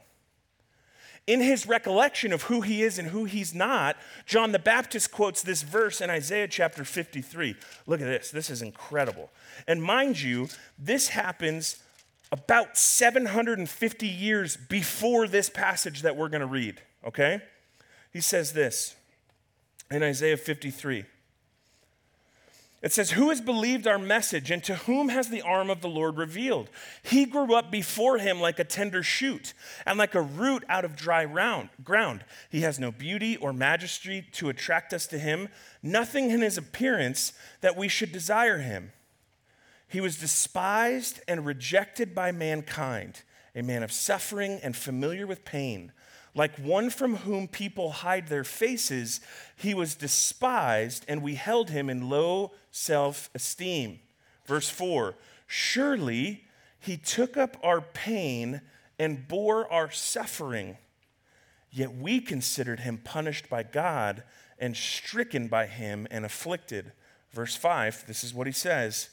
In 1.25 1.41
his 1.41 1.65
recollection 1.67 2.31
of 2.31 2.43
who 2.43 2.61
he 2.61 2.83
is 2.83 2.97
and 2.97 3.09
who 3.09 3.25
he's 3.25 3.53
not, 3.53 3.97
John 4.25 4.53
the 4.53 4.59
Baptist 4.59 5.11
quotes 5.11 5.41
this 5.41 5.61
verse 5.61 5.99
in 5.99 6.09
Isaiah 6.09 6.47
chapter 6.47 6.85
53. 6.85 7.55
Look 7.85 8.01
at 8.01 8.05
this, 8.05 8.31
this 8.31 8.49
is 8.49 8.61
incredible. 8.61 9.29
And 9.67 9.83
mind 9.83 10.21
you, 10.21 10.47
this 10.79 11.09
happens 11.09 11.83
about 12.31 12.77
750 12.77 14.07
years 14.07 14.57
before 14.57 15.27
this 15.27 15.49
passage 15.49 16.01
that 16.01 16.15
we're 16.15 16.29
going 16.29 16.41
to 16.41 16.47
read, 16.47 16.81
okay? 17.05 17.41
He 18.11 18.21
says 18.21 18.53
this 18.53 18.96
in 19.89 20.04
Isaiah 20.04 20.38
53. 20.38 21.06
It 22.82 22.93
says, 22.93 23.12
Who 23.12 23.30
has 23.30 23.41
believed 23.41 23.88
our 23.88 23.97
message, 23.97 24.52
and 24.52 24.63
to 24.65 24.76
whom 24.76 25.10
has 25.10 25.30
the 25.30 25.41
arm 25.41 25.69
of 25.69 25.82
the 25.82 25.89
Lord 25.89 26.17
revealed? 26.17 26.69
He 27.02 27.26
grew 27.26 27.56
up 27.56 27.71
before 27.71 28.19
him 28.19 28.39
like 28.39 28.60
a 28.60 28.63
tender 28.63 29.02
shoot, 29.02 29.54
and 29.86 29.97
like 29.97 30.13
a 30.13 30.21
root 30.21 30.63
out 30.69 30.86
of 30.86 30.95
dry 30.95 31.26
round, 31.26 31.69
ground. 31.84 32.23
He 32.50 32.62
has 32.62 32.80
no 32.80 32.91
beauty 32.91 33.36
or 33.36 33.52
majesty 33.52 34.21
to 34.34 34.50
attract 34.50 34.93
us 34.93 35.08
to 35.08 35.17
him, 35.17 35.50
nothing 35.82 36.30
in 36.30 36.41
his 36.41 36.58
appearance 36.58 37.34
that 37.62 37.76
we 37.76 37.88
should 37.88 38.12
desire 38.12 38.60
him. 38.60 38.91
He 39.88 40.02
was 40.02 40.19
despised 40.19 41.21
and 41.28 41.45
rejected 41.45 42.13
by 42.13 42.32
mankind, 42.32 43.23
a 43.56 43.63
man 43.63 43.82
of 43.82 43.91
suffering 43.91 44.60
and 44.62 44.76
familiar 44.76 45.26
with 45.26 45.45
pain 45.45 45.93
like 46.38 46.56
one 46.60 46.91
from 46.91 47.15
whom 47.17 47.47
people 47.47 47.91
hide 47.91 48.28
their 48.28 48.43
faces, 48.43 49.19
he 49.56 49.73
was 49.73 49.95
despised, 49.95 51.04
and 51.08 51.23
we 51.23 51.34
held 51.34 51.71
him 51.71 51.89
in 51.89 52.10
low 52.10 52.52
self 52.71 53.32
esteem. 53.34 54.00
Verse 54.45 54.69
4 54.69 55.15
Surely 55.47 56.45
he 56.80 56.95
took 56.95 57.38
up 57.38 57.58
our 57.63 57.82
pain 57.82 58.62
and 59.00 59.28
bore 59.28 59.71
our 59.73 59.89
suffering, 59.89 60.78
yet 61.71 61.95
we 61.95 62.19
considered 62.19 62.82
him 62.82 63.00
punished 63.00 63.50
by 63.50 63.63
God 63.63 64.21
and 64.60 64.78
stricken 64.78 65.47
by 65.47 65.65
him 65.65 66.08
and 66.12 66.23
afflicted. 66.23 66.91
Verse 67.32 67.56
5, 67.56 68.06
this 68.08 68.23
is 68.23 68.34
what 68.34 68.47
he 68.47 68.54
says 68.54 69.10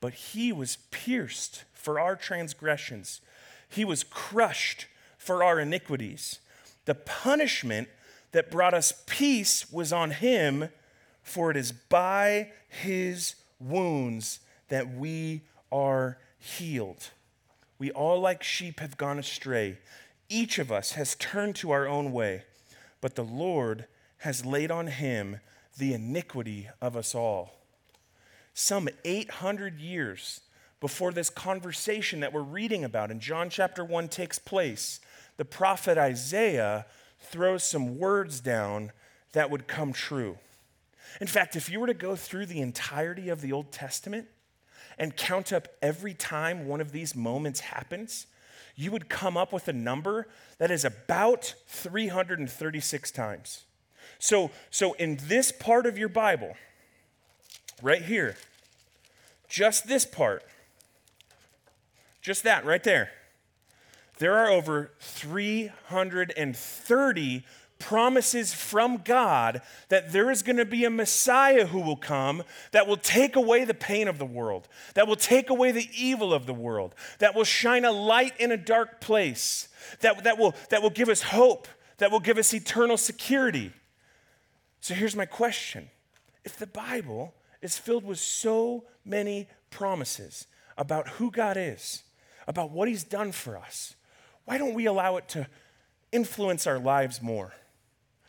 But 0.00 0.12
he 0.12 0.52
was 0.52 0.76
pierced 0.90 1.64
for 1.72 1.98
our 1.98 2.16
transgressions, 2.16 3.22
he 3.66 3.82
was 3.82 4.04
crushed 4.04 4.88
for 5.16 5.42
our 5.42 5.58
iniquities. 5.58 6.38
The 6.84 6.94
punishment 6.94 7.88
that 8.32 8.50
brought 8.50 8.74
us 8.74 9.02
peace 9.06 9.70
was 9.70 9.92
on 9.92 10.12
him, 10.12 10.68
for 11.22 11.50
it 11.50 11.56
is 11.56 11.72
by 11.72 12.52
his 12.68 13.34
wounds 13.58 14.40
that 14.68 14.94
we 14.94 15.42
are 15.70 16.18
healed. 16.38 17.10
We 17.78 17.90
all, 17.90 18.20
like 18.20 18.42
sheep, 18.42 18.80
have 18.80 18.96
gone 18.96 19.18
astray. 19.18 19.78
Each 20.28 20.58
of 20.58 20.70
us 20.70 20.92
has 20.92 21.16
turned 21.16 21.56
to 21.56 21.70
our 21.70 21.88
own 21.88 22.12
way, 22.12 22.44
but 23.00 23.14
the 23.14 23.24
Lord 23.24 23.86
has 24.18 24.44
laid 24.44 24.70
on 24.70 24.86
him 24.86 25.40
the 25.78 25.94
iniquity 25.94 26.68
of 26.80 26.96
us 26.96 27.14
all. 27.14 27.56
Some 28.54 28.88
800 29.04 29.80
years 29.80 30.40
before 30.80 31.12
this 31.12 31.30
conversation 31.30 32.20
that 32.20 32.32
we're 32.32 32.42
reading 32.42 32.84
about 32.84 33.10
in 33.10 33.20
John 33.20 33.50
chapter 33.50 33.84
1 33.84 34.08
takes 34.08 34.38
place, 34.38 35.00
the 35.40 35.44
prophet 35.46 35.96
Isaiah 35.96 36.84
throws 37.18 37.64
some 37.64 37.98
words 37.98 38.40
down 38.40 38.92
that 39.32 39.48
would 39.48 39.66
come 39.66 39.90
true. 39.90 40.36
In 41.18 41.26
fact, 41.26 41.56
if 41.56 41.70
you 41.70 41.80
were 41.80 41.86
to 41.86 41.94
go 41.94 42.14
through 42.14 42.44
the 42.44 42.60
entirety 42.60 43.30
of 43.30 43.40
the 43.40 43.50
Old 43.50 43.72
Testament 43.72 44.28
and 44.98 45.16
count 45.16 45.50
up 45.50 45.66
every 45.80 46.12
time 46.12 46.68
one 46.68 46.82
of 46.82 46.92
these 46.92 47.16
moments 47.16 47.60
happens, 47.60 48.26
you 48.76 48.92
would 48.92 49.08
come 49.08 49.38
up 49.38 49.50
with 49.50 49.66
a 49.66 49.72
number 49.72 50.28
that 50.58 50.70
is 50.70 50.84
about 50.84 51.54
336 51.68 53.10
times. 53.10 53.64
So, 54.18 54.50
so 54.70 54.92
in 54.92 55.20
this 55.22 55.52
part 55.52 55.86
of 55.86 55.96
your 55.96 56.10
Bible, 56.10 56.54
right 57.80 58.02
here, 58.02 58.36
just 59.48 59.88
this 59.88 60.04
part, 60.04 60.42
just 62.20 62.42
that 62.42 62.66
right 62.66 62.84
there, 62.84 63.10
there 64.20 64.36
are 64.36 64.50
over 64.50 64.92
330 65.00 67.44
promises 67.78 68.52
from 68.52 68.98
God 68.98 69.62
that 69.88 70.12
there 70.12 70.30
is 70.30 70.42
going 70.42 70.58
to 70.58 70.66
be 70.66 70.84
a 70.84 70.90
Messiah 70.90 71.66
who 71.66 71.80
will 71.80 71.96
come 71.96 72.42
that 72.72 72.86
will 72.86 72.98
take 72.98 73.34
away 73.34 73.64
the 73.64 73.72
pain 73.72 74.08
of 74.08 74.18
the 74.18 74.26
world, 74.26 74.68
that 74.92 75.08
will 75.08 75.16
take 75.16 75.48
away 75.48 75.72
the 75.72 75.88
evil 75.96 76.34
of 76.34 76.44
the 76.44 76.52
world, 76.52 76.94
that 77.18 77.34
will 77.34 77.44
shine 77.44 77.86
a 77.86 77.90
light 77.90 78.38
in 78.38 78.52
a 78.52 78.58
dark 78.58 79.00
place, 79.00 79.68
that, 80.00 80.22
that, 80.24 80.38
will, 80.38 80.54
that 80.68 80.82
will 80.82 80.90
give 80.90 81.08
us 81.08 81.22
hope, 81.22 81.66
that 81.96 82.12
will 82.12 82.20
give 82.20 82.36
us 82.36 82.52
eternal 82.52 82.98
security. 82.98 83.72
So 84.80 84.92
here's 84.92 85.16
my 85.16 85.26
question 85.26 85.88
If 86.44 86.58
the 86.58 86.66
Bible 86.66 87.32
is 87.62 87.78
filled 87.78 88.04
with 88.04 88.18
so 88.18 88.84
many 89.02 89.48
promises 89.70 90.46
about 90.76 91.08
who 91.08 91.30
God 91.30 91.56
is, 91.56 92.02
about 92.46 92.70
what 92.70 92.86
He's 92.86 93.04
done 93.04 93.32
for 93.32 93.56
us, 93.56 93.94
why 94.50 94.58
don't 94.58 94.74
we 94.74 94.86
allow 94.86 95.14
it 95.14 95.28
to 95.28 95.46
influence 96.10 96.66
our 96.66 96.80
lives 96.80 97.22
more? 97.22 97.52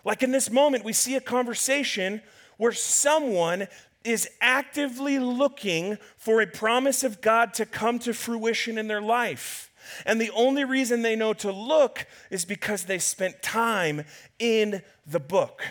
Like 0.06 0.22
in 0.22 0.32
this 0.32 0.52
moment, 0.52 0.86
we 0.86 0.94
see 0.94 1.16
a 1.16 1.20
conversation 1.20 2.22
where 2.58 2.74
someone 2.74 3.68
is 4.04 4.30
actively 4.40 5.18
looking 5.18 5.98
for 6.18 6.40
a 6.40 6.46
promise 6.46 7.04
of 7.04 7.22
God 7.22 7.56
to 7.56 7.66
come 7.66 7.98
to 7.98 8.14
fruition 8.14 8.78
in 8.78 8.88
their 8.88 9.02
life. 9.02 9.72
And 10.06 10.22
the 10.22 10.30
only 10.36 10.64
reason 10.64 11.02
they 11.02 11.16
know 11.16 11.34
to 11.34 11.52
look 11.52 12.06
is 12.30 12.46
because 12.46 12.84
they 12.84 13.00
spent 13.00 13.42
time 13.42 14.04
in 14.38 14.84
the 15.08 15.20
book. 15.20 15.64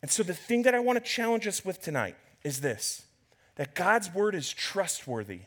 And 0.00 0.10
so, 0.10 0.22
the 0.22 0.32
thing 0.32 0.62
that 0.62 0.74
I 0.74 0.80
want 0.80 0.96
to 0.96 1.04
challenge 1.04 1.46
us 1.46 1.62
with 1.62 1.82
tonight 1.82 2.16
is 2.42 2.62
this 2.62 3.04
that 3.56 3.74
God's 3.74 4.14
word 4.14 4.34
is 4.34 4.50
trustworthy. 4.50 5.40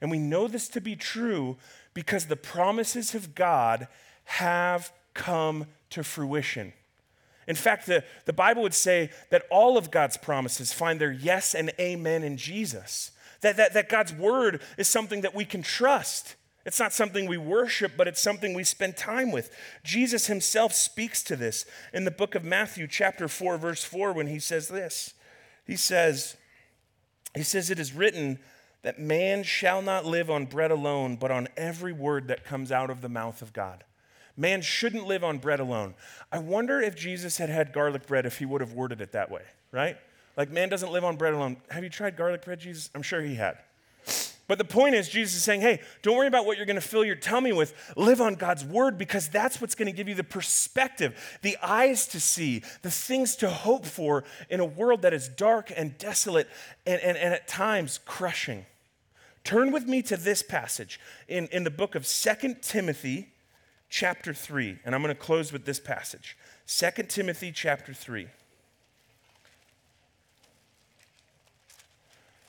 And 0.00 0.10
we 0.10 0.18
know 0.18 0.48
this 0.48 0.66
to 0.70 0.80
be 0.80 0.96
true 0.96 1.58
because 1.94 2.26
the 2.26 2.36
promises 2.36 3.14
of 3.14 3.34
God 3.34 3.88
have 4.24 4.92
come 5.14 5.66
to 5.90 6.02
fruition. 6.02 6.72
In 7.46 7.56
fact, 7.56 7.86
the, 7.86 8.04
the 8.24 8.32
Bible 8.32 8.62
would 8.62 8.74
say 8.74 9.10
that 9.30 9.44
all 9.50 9.76
of 9.76 9.90
God's 9.90 10.16
promises 10.16 10.72
find 10.72 11.00
their 11.00 11.12
yes 11.12 11.54
and 11.54 11.72
amen 11.78 12.22
in 12.22 12.36
Jesus. 12.36 13.10
That, 13.40 13.56
that, 13.56 13.74
that 13.74 13.88
God's 13.88 14.12
word 14.12 14.62
is 14.78 14.88
something 14.88 15.22
that 15.22 15.34
we 15.34 15.44
can 15.44 15.62
trust. 15.62 16.36
It's 16.64 16.78
not 16.78 16.92
something 16.92 17.26
we 17.26 17.38
worship, 17.38 17.92
but 17.96 18.06
it's 18.06 18.22
something 18.22 18.54
we 18.54 18.62
spend 18.62 18.96
time 18.96 19.32
with. 19.32 19.50
Jesus 19.82 20.26
himself 20.26 20.72
speaks 20.72 21.22
to 21.24 21.34
this 21.34 21.66
in 21.92 22.04
the 22.04 22.12
book 22.12 22.36
of 22.36 22.44
Matthew, 22.44 22.86
chapter 22.86 23.26
4, 23.26 23.58
verse 23.58 23.82
4, 23.82 24.12
when 24.12 24.28
he 24.28 24.38
says 24.38 24.68
this. 24.68 25.14
He 25.66 25.76
says, 25.76 26.36
He 27.34 27.42
says, 27.42 27.70
It 27.70 27.80
is 27.80 27.92
written 27.92 28.38
that 28.82 28.98
man 28.98 29.42
shall 29.42 29.80
not 29.80 30.04
live 30.04 30.30
on 30.30 30.46
bread 30.46 30.70
alone, 30.70 31.16
but 31.16 31.30
on 31.30 31.48
every 31.56 31.92
word 31.92 32.28
that 32.28 32.44
comes 32.44 32.72
out 32.72 32.90
of 32.90 33.00
the 33.00 33.08
mouth 33.08 33.42
of 33.42 33.52
God. 33.52 33.84
Man 34.36 34.62
shouldn't 34.62 35.06
live 35.06 35.22
on 35.22 35.38
bread 35.38 35.60
alone. 35.60 35.94
I 36.30 36.38
wonder 36.38 36.80
if 36.80 36.96
Jesus 36.96 37.38
had 37.38 37.48
had 37.48 37.72
garlic 37.72 38.06
bread, 38.06 38.26
if 38.26 38.38
he 38.38 38.46
would 38.46 38.60
have 38.60 38.72
worded 38.72 39.00
it 39.00 39.12
that 39.12 39.30
way, 39.30 39.42
right? 39.70 39.96
Like, 40.36 40.50
man 40.50 40.68
doesn't 40.68 40.90
live 40.90 41.04
on 41.04 41.16
bread 41.16 41.34
alone. 41.34 41.58
Have 41.70 41.84
you 41.84 41.90
tried 41.90 42.16
garlic 42.16 42.44
bread, 42.44 42.60
Jesus? 42.60 42.90
I'm 42.94 43.02
sure 43.02 43.20
he 43.20 43.34
had. 43.34 43.58
But 44.48 44.58
the 44.58 44.64
point 44.64 44.94
is, 44.94 45.08
Jesus 45.08 45.36
is 45.36 45.42
saying, 45.42 45.60
hey, 45.60 45.80
don't 46.02 46.16
worry 46.16 46.26
about 46.26 46.46
what 46.46 46.56
you're 46.56 46.66
going 46.66 46.74
to 46.74 46.82
fill 46.82 47.04
your 47.04 47.16
tummy 47.16 47.52
with. 47.52 47.74
Live 47.96 48.20
on 48.20 48.34
God's 48.34 48.64
word 48.64 48.98
because 48.98 49.28
that's 49.28 49.60
what's 49.60 49.74
going 49.74 49.86
to 49.86 49.96
give 49.96 50.08
you 50.08 50.14
the 50.14 50.24
perspective, 50.24 51.38
the 51.42 51.56
eyes 51.62 52.06
to 52.08 52.20
see, 52.20 52.62
the 52.82 52.90
things 52.90 53.36
to 53.36 53.48
hope 53.48 53.86
for 53.86 54.24
in 54.50 54.60
a 54.60 54.64
world 54.64 55.02
that 55.02 55.14
is 55.14 55.28
dark 55.28 55.72
and 55.74 55.96
desolate 55.96 56.48
and, 56.84 57.00
and, 57.00 57.16
and 57.16 57.32
at 57.32 57.46
times 57.46 58.00
crushing. 58.04 58.66
Turn 59.44 59.72
with 59.72 59.86
me 59.86 60.02
to 60.02 60.16
this 60.16 60.42
passage 60.42 61.00
in, 61.26 61.48
in 61.48 61.64
the 61.64 61.70
book 61.70 61.94
of 61.94 62.06
Second 62.06 62.62
Timothy, 62.62 63.32
chapter 63.88 64.32
3. 64.32 64.78
And 64.84 64.94
I'm 64.94 65.02
going 65.02 65.14
to 65.14 65.20
close 65.20 65.52
with 65.52 65.64
this 65.64 65.80
passage 65.80 66.36
2 66.66 67.02
Timothy 67.04 67.50
chapter 67.52 67.92
3. 67.92 68.28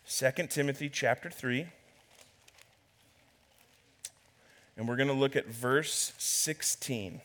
2 0.07 0.31
Timothy 0.47 0.89
chapter 0.89 1.29
3. 1.29 1.67
And 4.77 4.87
we're 4.87 4.95
going 4.95 5.07
to 5.07 5.13
look 5.13 5.35
at 5.35 5.47
verse 5.47 6.13
16. 6.17 7.21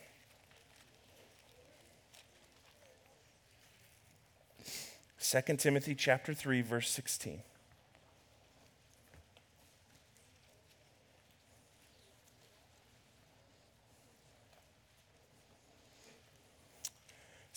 Second 5.19 5.59
Timothy 5.59 5.95
chapter 5.95 6.33
3 6.33 6.63
verse 6.63 6.89
16. 6.89 7.43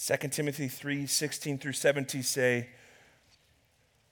2 0.03 0.29
Timothy 0.29 0.67
3 0.67 1.05
16 1.05 1.57
through 1.59 1.73
17 1.73 2.23
say 2.23 2.69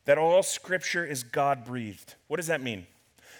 that 0.06 0.18
all 0.18 0.44
scripture 0.44 1.04
is 1.06 1.24
God 1.24 1.66
breathed. 1.66 2.16
What 2.28 2.38
does 2.38 2.48
that 2.48 2.62
mean? 2.62 2.86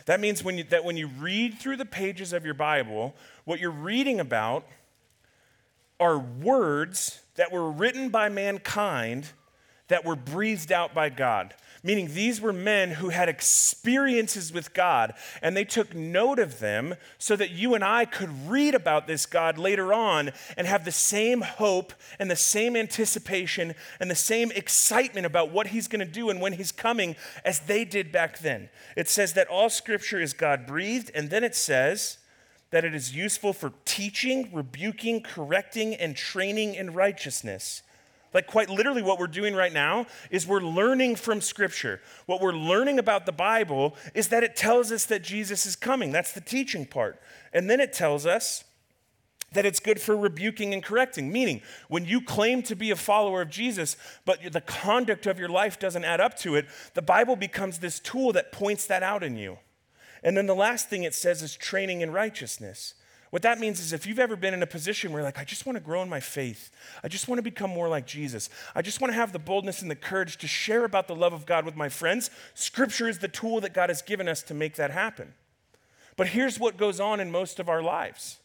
That 0.06 0.20
means 0.20 0.44
when 0.44 0.58
you, 0.58 0.64
that 0.66 0.84
when 0.84 0.98
you 0.98 1.08
read 1.08 1.60
through 1.60 1.78
the 1.78 1.86
pages 1.86 2.34
of 2.34 2.46
your 2.46 2.56
Bible, 2.56 3.16
what 3.46 3.60
you're 3.60 3.70
reading 3.70 4.20
about 4.20 4.66
are 6.00 6.18
words 6.18 7.22
that 7.36 7.52
were 7.52 7.70
written 7.70 8.10
by 8.10 8.30
mankind 8.30 9.28
that 9.88 10.04
were 10.04 10.16
breathed 10.16 10.72
out 10.72 10.94
by 10.94 11.10
God 11.10 11.54
meaning 11.84 12.14
these 12.14 12.42
were 12.42 12.54
men 12.54 12.92
who 12.92 13.10
had 13.10 13.30
experiences 13.30 14.52
with 14.52 14.74
God, 14.74 15.14
and 15.42 15.56
they 15.56 15.64
took 15.64 15.96
note 15.96 16.40
of 16.40 16.60
them 16.60 16.96
so 17.18 17.36
that 17.36 17.52
you 17.52 17.76
and 17.76 17.84
I 17.84 18.06
could 18.06 18.50
read 18.50 18.76
about 18.76 19.08
this 19.08 19.26
God 19.26 19.58
later 19.58 19.94
on 19.94 20.32
and 20.58 20.68
have 20.68 20.86
the 20.86 20.92
same 20.92 21.42
hope 21.42 21.94
and 22.20 22.30
the 22.30 22.36
same 22.36 22.76
anticipation 22.76 23.76
and 24.00 24.10
the 24.10 24.16
same 24.16 24.52
excitement 24.52 25.26
about 25.26 25.52
what 25.52 25.68
He's 25.68 25.88
going 25.88 26.06
to 26.06 26.12
do 26.12 26.30
and 26.30 26.42
when 26.42 26.54
He's 26.54 26.72
coming 26.72 27.16
as 27.46 27.62
they 27.62 27.86
did 27.86 28.12
back 28.12 28.40
then. 28.40 28.70
It 28.96 29.10
says 29.10 29.34
that 29.34 29.48
all 29.48 29.70
Scripture 29.70 30.20
is 30.20 30.34
God 30.34 30.66
breathed, 30.66 31.12
and 31.14 31.30
then 31.30 31.44
it 31.44 31.56
says, 31.56 32.18
that 32.72 32.86
it 32.86 32.94
is 32.94 33.16
useful 33.16 33.52
for 33.52 33.74
teaching, 33.84 34.48
rebuking, 34.54 35.22
correcting, 35.22 35.96
and 35.96 36.16
training 36.16 36.76
in 36.76 36.94
righteousness 36.94 37.82
like, 38.34 38.48
quite 38.48 38.70
literally, 38.70 39.02
what 39.02 39.20
we're 39.20 39.28
doing 39.28 39.56
right 39.56 39.74
now 39.74 40.06
is 40.30 40.46
we're 40.46 40.62
learning 40.62 41.16
from 41.16 41.42
Scripture. 41.42 42.00
What 42.26 42.42
we're 42.42 42.54
learning 42.54 43.00
about 43.00 43.26
the 43.26 43.32
Bible 43.32 43.96
is 44.14 44.28
that 44.30 44.44
it 44.44 44.56
tells 44.56 44.92
us 44.92 45.06
that 45.06 45.24
Jesus 45.24 45.66
is 45.66 45.76
coming. 45.76 46.12
That's 46.12 46.32
the 46.32 46.42
teaching 46.42 46.86
part. 46.86 47.20
And 47.54 47.70
then 47.70 47.80
it 47.80 47.94
tells 47.94 48.26
us 48.26 48.64
that 49.52 49.66
it's 49.66 49.80
good 49.80 50.00
for 50.00 50.16
rebuking 50.16 50.74
and 50.74 50.84
correcting, 50.84 51.32
meaning 51.32 51.62
when 51.88 52.06
you 52.06 52.22
claim 52.22 52.62
to 52.64 52.76
be 52.76 52.92
a 52.92 52.96
follower 52.96 53.42
of 53.42 53.50
Jesus, 53.50 53.98
but 54.26 54.40
the 54.52 54.62
conduct 54.62 55.26
of 55.26 55.40
your 55.40 55.50
life 55.50 55.80
doesn't 55.80 56.06
add 56.06 56.22
up 56.22 56.38
to 56.38 56.56
it, 56.56 56.68
the 56.94 57.02
Bible 57.02 57.36
becomes 57.36 57.80
this 57.80 58.00
tool 58.00 58.32
that 58.34 58.52
points 58.52 58.86
that 58.86 59.02
out 59.02 59.24
in 59.24 59.38
you. 59.38 59.58
And 60.24 60.38
then 60.38 60.46
the 60.46 60.56
last 60.56 60.90
thing 60.90 61.04
it 61.04 61.16
says 61.16 61.42
is 61.42 61.56
training 61.56 62.02
in 62.02 62.12
righteousness. 62.12 62.94
What 63.30 63.44
that 63.44 63.60
means 63.60 63.80
is 63.80 63.94
if 63.94 64.08
you've 64.08 64.20
ever 64.20 64.36
been 64.36 64.54
in 64.54 64.64
a 64.64 64.68
position 64.68 65.12
where, 65.12 65.22
like, 65.22 65.38
I 65.38 65.44
just 65.44 65.66
want 65.66 65.76
to 65.76 65.84
grow 65.84 66.02
in 66.02 66.10
my 66.10 66.20
faith, 66.20 66.72
I 67.04 67.08
just 67.08 67.28
want 67.28 67.38
to 67.38 67.44
become 67.44 67.70
more 67.70 67.88
like 67.88 68.08
Jesus, 68.08 68.50
I 68.74 68.82
just 68.82 69.02
want 69.02 69.12
to 69.12 69.16
have 69.16 69.34
the 69.34 69.40
boldness 69.40 69.82
and 69.82 69.92
the 69.92 69.96
courage 69.96 70.38
to 70.38 70.48
share 70.48 70.84
about 70.84 71.08
the 71.08 71.16
love 71.16 71.34
of 71.34 71.46
God 71.46 71.64
with 71.64 71.76
my 71.76 71.90
friends, 71.90 72.32
Scripture 72.56 73.08
is 73.08 73.20
the 73.20 73.28
tool 73.28 73.62
that 73.62 73.74
God 73.74 73.90
has 73.90 74.02
given 74.02 74.28
us 74.28 74.42
to 74.44 74.54
make 74.54 74.76
that 74.76 74.92
happen. 74.92 75.34
But 76.16 76.28
here's 76.28 76.60
what 76.60 76.76
goes 76.76 77.00
on 77.00 77.20
in 77.20 77.32
most 77.32 77.60
of 77.60 77.70
our 77.70 77.82
lives. 77.82 78.40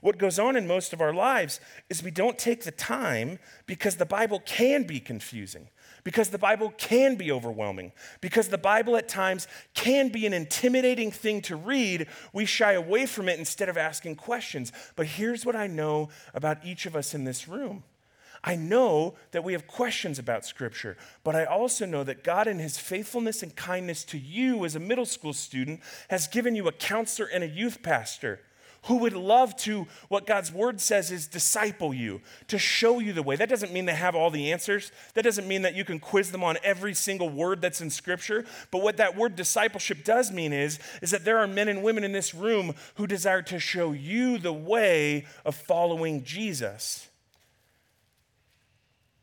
What 0.00 0.18
goes 0.18 0.38
on 0.38 0.56
in 0.56 0.66
most 0.66 0.92
of 0.92 1.00
our 1.00 1.12
lives 1.12 1.60
is 1.90 2.02
we 2.02 2.10
don't 2.10 2.38
take 2.38 2.64
the 2.64 2.70
time 2.70 3.38
because 3.66 3.96
the 3.96 4.06
Bible 4.06 4.40
can 4.40 4.84
be 4.84 4.98
confusing. 4.98 5.68
Because 6.04 6.30
the 6.30 6.38
Bible 6.38 6.72
can 6.76 7.16
be 7.16 7.32
overwhelming, 7.32 7.92
because 8.20 8.48
the 8.48 8.58
Bible 8.58 8.96
at 8.96 9.08
times 9.08 9.46
can 9.74 10.08
be 10.08 10.26
an 10.26 10.32
intimidating 10.32 11.10
thing 11.10 11.42
to 11.42 11.56
read, 11.56 12.06
we 12.32 12.44
shy 12.44 12.72
away 12.72 13.06
from 13.06 13.28
it 13.28 13.38
instead 13.38 13.68
of 13.68 13.76
asking 13.76 14.16
questions. 14.16 14.72
But 14.96 15.06
here's 15.06 15.44
what 15.44 15.56
I 15.56 15.66
know 15.66 16.08
about 16.34 16.64
each 16.64 16.86
of 16.86 16.96
us 16.96 17.14
in 17.14 17.24
this 17.24 17.48
room. 17.48 17.84
I 18.42 18.56
know 18.56 19.14
that 19.32 19.44
we 19.44 19.52
have 19.52 19.66
questions 19.66 20.18
about 20.18 20.46
Scripture, 20.46 20.96
but 21.24 21.36
I 21.36 21.44
also 21.44 21.84
know 21.84 22.04
that 22.04 22.24
God, 22.24 22.48
in 22.48 22.58
His 22.58 22.78
faithfulness 22.78 23.42
and 23.42 23.54
kindness 23.54 24.02
to 24.04 24.18
you 24.18 24.64
as 24.64 24.74
a 24.74 24.80
middle 24.80 25.04
school 25.04 25.34
student, 25.34 25.80
has 26.08 26.26
given 26.26 26.54
you 26.54 26.66
a 26.66 26.72
counselor 26.72 27.28
and 27.28 27.44
a 27.44 27.48
youth 27.48 27.82
pastor 27.82 28.40
who 28.84 28.96
would 28.98 29.12
love 29.12 29.56
to, 29.56 29.86
what 30.08 30.26
God's 30.26 30.52
word 30.52 30.80
says 30.80 31.10
is 31.10 31.26
disciple 31.26 31.92
you, 31.92 32.20
to 32.48 32.58
show 32.58 32.98
you 32.98 33.12
the 33.12 33.22
way. 33.22 33.36
That 33.36 33.48
doesn't 33.48 33.72
mean 33.72 33.84
they 33.84 33.94
have 33.94 34.14
all 34.14 34.30
the 34.30 34.52
answers. 34.52 34.90
That 35.14 35.24
doesn't 35.24 35.46
mean 35.46 35.62
that 35.62 35.74
you 35.74 35.84
can 35.84 36.00
quiz 36.00 36.32
them 36.32 36.42
on 36.42 36.56
every 36.62 36.94
single 36.94 37.28
word 37.28 37.60
that's 37.60 37.80
in 37.80 37.90
scripture. 37.90 38.44
But 38.70 38.82
what 38.82 38.96
that 38.96 39.16
word 39.16 39.36
discipleship 39.36 40.04
does 40.04 40.32
mean 40.32 40.52
is, 40.52 40.78
is 41.02 41.10
that 41.10 41.24
there 41.24 41.38
are 41.38 41.46
men 41.46 41.68
and 41.68 41.82
women 41.82 42.04
in 42.04 42.12
this 42.12 42.34
room 42.34 42.74
who 42.94 43.06
desire 43.06 43.42
to 43.42 43.58
show 43.58 43.92
you 43.92 44.38
the 44.38 44.52
way 44.52 45.26
of 45.44 45.54
following 45.54 46.24
Jesus. 46.24 47.08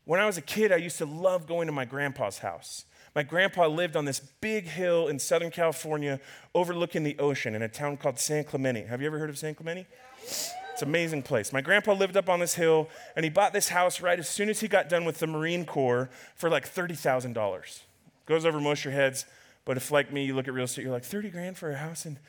When 0.04 0.20
I 0.20 0.26
was 0.26 0.38
a 0.38 0.42
kid, 0.42 0.72
I 0.72 0.76
used 0.76 0.98
to 0.98 1.04
love 1.04 1.46
going 1.46 1.66
to 1.66 1.72
my 1.72 1.84
grandpa's 1.84 2.38
house. 2.38 2.84
My 3.18 3.24
grandpa 3.24 3.66
lived 3.66 3.96
on 3.96 4.04
this 4.04 4.20
big 4.20 4.68
hill 4.68 5.08
in 5.08 5.18
Southern 5.18 5.50
California 5.50 6.20
overlooking 6.54 7.02
the 7.02 7.18
ocean 7.18 7.56
in 7.56 7.62
a 7.62 7.68
town 7.68 7.96
called 7.96 8.20
San 8.20 8.44
Clemente. 8.44 8.82
Have 8.82 9.00
you 9.00 9.08
ever 9.08 9.18
heard 9.18 9.28
of 9.28 9.36
San 9.36 9.56
Clemente? 9.56 9.88
It's 10.22 10.82
an 10.82 10.86
amazing 10.86 11.24
place. 11.24 11.52
My 11.52 11.60
grandpa 11.60 11.94
lived 11.94 12.16
up 12.16 12.28
on 12.28 12.38
this 12.38 12.54
hill 12.54 12.88
and 13.16 13.24
he 13.24 13.28
bought 13.28 13.52
this 13.52 13.70
house 13.70 14.00
right 14.00 14.20
as 14.20 14.28
soon 14.28 14.48
as 14.48 14.60
he 14.60 14.68
got 14.68 14.88
done 14.88 15.04
with 15.04 15.18
the 15.18 15.26
Marine 15.26 15.64
Corps 15.64 16.08
for 16.36 16.48
like 16.48 16.72
$30,000. 16.72 17.80
Goes 18.24 18.44
over 18.46 18.60
most 18.60 18.82
of 18.82 18.84
your 18.84 18.94
heads, 18.94 19.26
but 19.64 19.76
if 19.76 19.90
like 19.90 20.12
me, 20.12 20.24
you 20.24 20.36
look 20.36 20.46
at 20.46 20.54
real 20.54 20.66
estate, 20.66 20.82
you're 20.82 20.92
like, 20.92 21.02
30 21.02 21.30
grand 21.30 21.58
for 21.58 21.72
a 21.72 21.76
house 21.76 22.06
in 22.06 22.20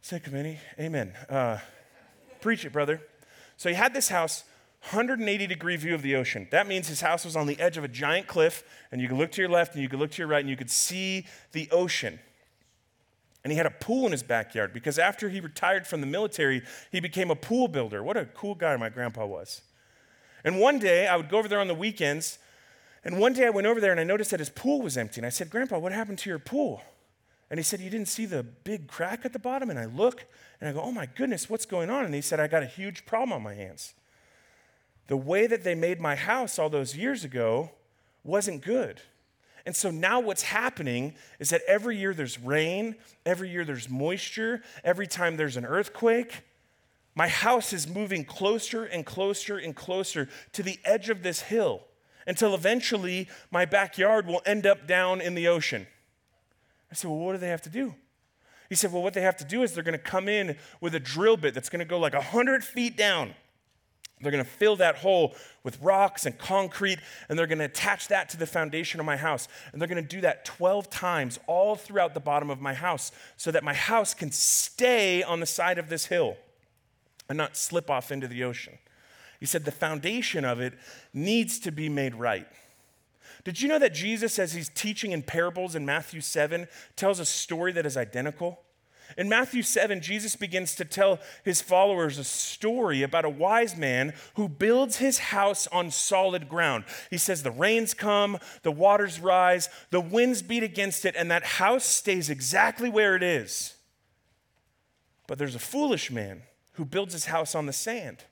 San 0.00 0.20
Clemente? 0.20 0.58
Amen. 0.78 1.12
Uh, 1.28 1.58
preach 2.40 2.64
it, 2.64 2.72
brother. 2.72 3.02
So 3.58 3.68
he 3.68 3.74
had 3.74 3.92
this 3.92 4.08
house 4.08 4.44
180 4.82 5.46
degree 5.46 5.76
view 5.76 5.94
of 5.94 6.02
the 6.02 6.16
ocean. 6.16 6.48
That 6.50 6.66
means 6.66 6.88
his 6.88 7.02
house 7.02 7.24
was 7.24 7.36
on 7.36 7.46
the 7.46 7.60
edge 7.60 7.76
of 7.76 7.84
a 7.84 7.88
giant 7.88 8.26
cliff, 8.26 8.64
and 8.90 9.00
you 9.00 9.08
could 9.08 9.18
look 9.18 9.30
to 9.32 9.42
your 9.42 9.50
left 9.50 9.74
and 9.74 9.82
you 9.82 9.88
could 9.88 9.98
look 9.98 10.10
to 10.12 10.18
your 10.18 10.26
right, 10.26 10.40
and 10.40 10.48
you 10.48 10.56
could 10.56 10.70
see 10.70 11.26
the 11.52 11.68
ocean. 11.70 12.18
And 13.44 13.52
he 13.52 13.56
had 13.56 13.66
a 13.66 13.70
pool 13.70 14.06
in 14.06 14.12
his 14.12 14.22
backyard 14.22 14.72
because 14.72 14.98
after 14.98 15.28
he 15.28 15.40
retired 15.40 15.86
from 15.86 16.00
the 16.00 16.06
military, 16.06 16.62
he 16.90 17.00
became 17.00 17.30
a 17.30 17.36
pool 17.36 17.68
builder. 17.68 18.02
What 18.02 18.16
a 18.16 18.24
cool 18.26 18.54
guy 18.54 18.76
my 18.76 18.88
grandpa 18.88 19.26
was. 19.26 19.62
And 20.44 20.58
one 20.58 20.78
day, 20.78 21.06
I 21.06 21.16
would 21.16 21.28
go 21.28 21.38
over 21.38 21.48
there 21.48 21.60
on 21.60 21.68
the 21.68 21.74
weekends, 21.74 22.38
and 23.04 23.18
one 23.18 23.34
day 23.34 23.46
I 23.46 23.50
went 23.50 23.66
over 23.66 23.80
there 23.80 23.92
and 23.92 24.00
I 24.00 24.04
noticed 24.04 24.30
that 24.30 24.40
his 24.40 24.50
pool 24.50 24.80
was 24.80 24.96
empty. 24.96 25.20
And 25.20 25.26
I 25.26 25.30
said, 25.30 25.50
Grandpa, 25.50 25.78
what 25.78 25.92
happened 25.92 26.18
to 26.20 26.30
your 26.30 26.38
pool? 26.38 26.82
And 27.50 27.58
he 27.58 27.64
said, 27.64 27.80
You 27.80 27.90
didn't 27.90 28.08
see 28.08 28.24
the 28.24 28.42
big 28.42 28.88
crack 28.88 29.24
at 29.24 29.32
the 29.34 29.38
bottom? 29.38 29.68
And 29.68 29.78
I 29.78 29.84
look 29.86 30.24
and 30.60 30.68
I 30.68 30.72
go, 30.72 30.80
Oh 30.80 30.92
my 30.92 31.06
goodness, 31.06 31.50
what's 31.50 31.66
going 31.66 31.90
on? 31.90 32.04
And 32.04 32.14
he 32.14 32.20
said, 32.20 32.40
I 32.40 32.46
got 32.46 32.62
a 32.62 32.66
huge 32.66 33.04
problem 33.06 33.32
on 33.32 33.42
my 33.42 33.54
hands 33.54 33.94
the 35.10 35.16
way 35.16 35.48
that 35.48 35.64
they 35.64 35.74
made 35.74 36.00
my 36.00 36.14
house 36.14 36.56
all 36.56 36.70
those 36.70 36.96
years 36.96 37.24
ago 37.24 37.72
wasn't 38.22 38.62
good. 38.62 39.00
And 39.66 39.74
so 39.74 39.90
now 39.90 40.20
what's 40.20 40.42
happening 40.42 41.14
is 41.40 41.50
that 41.50 41.62
every 41.66 41.96
year 41.96 42.14
there's 42.14 42.38
rain, 42.38 42.94
every 43.26 43.50
year 43.50 43.64
there's 43.64 43.90
moisture, 43.90 44.62
every 44.84 45.08
time 45.08 45.36
there's 45.36 45.56
an 45.56 45.66
earthquake, 45.66 46.42
my 47.16 47.26
house 47.26 47.72
is 47.72 47.88
moving 47.88 48.24
closer 48.24 48.84
and 48.84 49.04
closer 49.04 49.58
and 49.58 49.74
closer 49.74 50.28
to 50.52 50.62
the 50.62 50.78
edge 50.84 51.10
of 51.10 51.24
this 51.24 51.40
hill 51.40 51.82
until 52.28 52.54
eventually 52.54 53.28
my 53.50 53.64
backyard 53.64 54.28
will 54.28 54.42
end 54.46 54.64
up 54.64 54.86
down 54.86 55.20
in 55.20 55.34
the 55.34 55.48
ocean. 55.48 55.88
I 56.88 56.94
said, 56.94 57.10
Well, 57.10 57.18
what 57.18 57.32
do 57.32 57.38
they 57.38 57.48
have 57.48 57.62
to 57.62 57.68
do? 57.68 57.96
He 58.68 58.76
said, 58.76 58.92
Well, 58.92 59.02
what 59.02 59.14
they 59.14 59.22
have 59.22 59.38
to 59.38 59.44
do 59.44 59.64
is 59.64 59.72
they're 59.72 59.82
going 59.82 59.98
to 59.98 59.98
come 59.98 60.28
in 60.28 60.56
with 60.80 60.94
a 60.94 61.00
drill 61.00 61.36
bit 61.36 61.52
that's 61.52 61.68
going 61.68 61.80
to 61.80 61.84
go 61.84 61.98
like 61.98 62.14
100 62.14 62.62
feet 62.62 62.96
down 62.96 63.34
they're 64.20 64.32
going 64.32 64.44
to 64.44 64.50
fill 64.50 64.76
that 64.76 64.96
hole 64.96 65.34
with 65.64 65.80
rocks 65.80 66.26
and 66.26 66.38
concrete, 66.38 66.98
and 67.28 67.38
they're 67.38 67.46
going 67.46 67.58
to 67.58 67.64
attach 67.64 68.08
that 68.08 68.28
to 68.30 68.36
the 68.36 68.46
foundation 68.46 69.00
of 69.00 69.06
my 69.06 69.16
house. 69.16 69.48
And 69.72 69.80
they're 69.80 69.88
going 69.88 70.02
to 70.02 70.08
do 70.08 70.20
that 70.20 70.44
12 70.44 70.90
times 70.90 71.38
all 71.46 71.76
throughout 71.76 72.14
the 72.14 72.20
bottom 72.20 72.50
of 72.50 72.60
my 72.60 72.74
house 72.74 73.12
so 73.36 73.50
that 73.50 73.64
my 73.64 73.74
house 73.74 74.12
can 74.14 74.30
stay 74.30 75.22
on 75.22 75.40
the 75.40 75.46
side 75.46 75.78
of 75.78 75.88
this 75.88 76.06
hill 76.06 76.36
and 77.28 77.38
not 77.38 77.56
slip 77.56 77.90
off 77.90 78.12
into 78.12 78.28
the 78.28 78.44
ocean. 78.44 78.78
He 79.38 79.46
said 79.46 79.64
the 79.64 79.72
foundation 79.72 80.44
of 80.44 80.60
it 80.60 80.74
needs 81.14 81.58
to 81.60 81.72
be 81.72 81.88
made 81.88 82.14
right. 82.14 82.46
Did 83.44 83.62
you 83.62 83.68
know 83.68 83.78
that 83.78 83.94
Jesus, 83.94 84.38
as 84.38 84.52
he's 84.52 84.68
teaching 84.68 85.12
in 85.12 85.22
parables 85.22 85.74
in 85.74 85.86
Matthew 85.86 86.20
7, 86.20 86.68
tells 86.94 87.20
a 87.20 87.24
story 87.24 87.72
that 87.72 87.86
is 87.86 87.96
identical? 87.96 88.60
In 89.16 89.28
Matthew 89.28 89.62
7, 89.62 90.00
Jesus 90.00 90.36
begins 90.36 90.74
to 90.76 90.84
tell 90.84 91.18
his 91.44 91.60
followers 91.60 92.18
a 92.18 92.24
story 92.24 93.02
about 93.02 93.24
a 93.24 93.30
wise 93.30 93.76
man 93.76 94.14
who 94.34 94.48
builds 94.48 94.96
his 94.96 95.18
house 95.18 95.66
on 95.68 95.90
solid 95.90 96.48
ground. 96.48 96.84
He 97.10 97.18
says, 97.18 97.42
The 97.42 97.50
rains 97.50 97.94
come, 97.94 98.38
the 98.62 98.72
waters 98.72 99.20
rise, 99.20 99.68
the 99.90 100.00
winds 100.00 100.42
beat 100.42 100.62
against 100.62 101.04
it, 101.04 101.14
and 101.16 101.30
that 101.30 101.44
house 101.44 101.84
stays 101.84 102.30
exactly 102.30 102.88
where 102.88 103.16
it 103.16 103.22
is. 103.22 103.74
But 105.26 105.38
there's 105.38 105.54
a 105.54 105.60
foolish 105.60 106.10
man 106.10 106.42
who 106.72 106.84
builds 106.84 107.12
his 107.12 107.26
house 107.26 107.54
on 107.54 107.66
the 107.66 107.72
sand. 107.72 108.24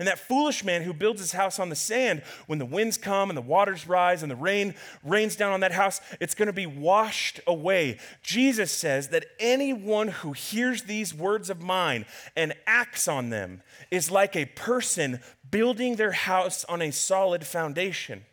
And 0.00 0.08
that 0.08 0.18
foolish 0.18 0.64
man 0.64 0.80
who 0.80 0.94
builds 0.94 1.20
his 1.20 1.32
house 1.32 1.58
on 1.58 1.68
the 1.68 1.76
sand, 1.76 2.22
when 2.46 2.58
the 2.58 2.64
winds 2.64 2.96
come 2.96 3.28
and 3.28 3.36
the 3.36 3.42
waters 3.42 3.86
rise 3.86 4.22
and 4.22 4.30
the 4.30 4.36
rain 4.36 4.74
rains 5.04 5.36
down 5.36 5.52
on 5.52 5.60
that 5.60 5.72
house, 5.72 6.00
it's 6.20 6.34
going 6.34 6.46
to 6.46 6.54
be 6.54 6.64
washed 6.64 7.38
away. 7.46 7.98
Jesus 8.22 8.72
says 8.72 9.08
that 9.08 9.26
anyone 9.38 10.08
who 10.08 10.32
hears 10.32 10.84
these 10.84 11.14
words 11.14 11.50
of 11.50 11.60
mine 11.60 12.06
and 12.34 12.54
acts 12.66 13.08
on 13.08 13.28
them 13.28 13.60
is 13.90 14.10
like 14.10 14.34
a 14.34 14.46
person 14.46 15.20
building 15.50 15.96
their 15.96 16.12
house 16.12 16.64
on 16.64 16.80
a 16.80 16.92
solid 16.92 17.46
foundation. 17.46 18.24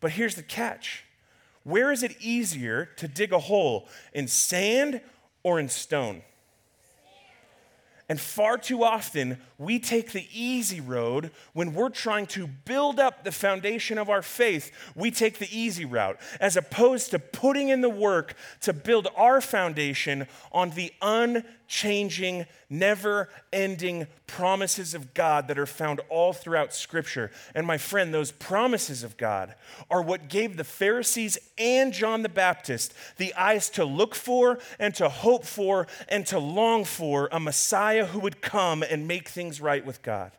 But 0.00 0.12
here's 0.12 0.34
the 0.34 0.42
catch 0.42 1.04
where 1.62 1.90
is 1.90 2.02
it 2.02 2.20
easier 2.20 2.90
to 2.96 3.08
dig 3.08 3.32
a 3.32 3.38
hole, 3.38 3.88
in 4.12 4.28
sand 4.28 5.00
or 5.42 5.58
in 5.58 5.70
stone? 5.70 6.20
And 8.08 8.20
far 8.20 8.58
too 8.58 8.84
often, 8.84 9.38
we 9.56 9.78
take 9.78 10.12
the 10.12 10.28
easy 10.32 10.80
road 10.80 11.30
when 11.54 11.72
we're 11.72 11.88
trying 11.88 12.26
to 12.28 12.46
build 12.46 13.00
up 13.00 13.24
the 13.24 13.32
foundation 13.32 13.96
of 13.96 14.10
our 14.10 14.20
faith. 14.20 14.70
We 14.94 15.10
take 15.10 15.38
the 15.38 15.48
easy 15.50 15.86
route, 15.86 16.18
as 16.38 16.56
opposed 16.56 17.10
to 17.12 17.18
putting 17.18 17.70
in 17.70 17.80
the 17.80 17.88
work 17.88 18.34
to 18.60 18.74
build 18.74 19.08
our 19.16 19.40
foundation 19.40 20.26
on 20.52 20.70
the 20.70 20.92
unchanging, 21.00 22.44
never 22.68 23.30
ending 23.52 24.06
promises 24.34 24.94
of 24.94 25.14
God 25.14 25.46
that 25.46 25.60
are 25.60 25.64
found 25.64 26.00
all 26.08 26.32
throughout 26.32 26.74
Scripture. 26.74 27.30
And 27.54 27.64
my 27.64 27.78
friend, 27.78 28.12
those 28.12 28.32
promises 28.32 29.04
of 29.04 29.16
God 29.16 29.54
are 29.88 30.02
what 30.02 30.28
gave 30.28 30.56
the 30.56 30.64
Pharisees 30.64 31.38
and 31.56 31.92
John 31.92 32.22
the 32.22 32.28
Baptist 32.28 32.94
the 33.16 33.32
eyes 33.34 33.70
to 33.70 33.84
look 33.84 34.16
for 34.16 34.58
and 34.80 34.92
to 34.96 35.08
hope 35.08 35.44
for 35.44 35.86
and 36.08 36.26
to 36.26 36.40
long 36.40 36.84
for 36.84 37.28
a 37.30 37.38
Messiah 37.38 38.06
who 38.06 38.18
would 38.18 38.42
come 38.42 38.82
and 38.82 39.06
make 39.06 39.28
things 39.28 39.60
right 39.60 39.86
with 39.86 40.02
God. 40.02 40.32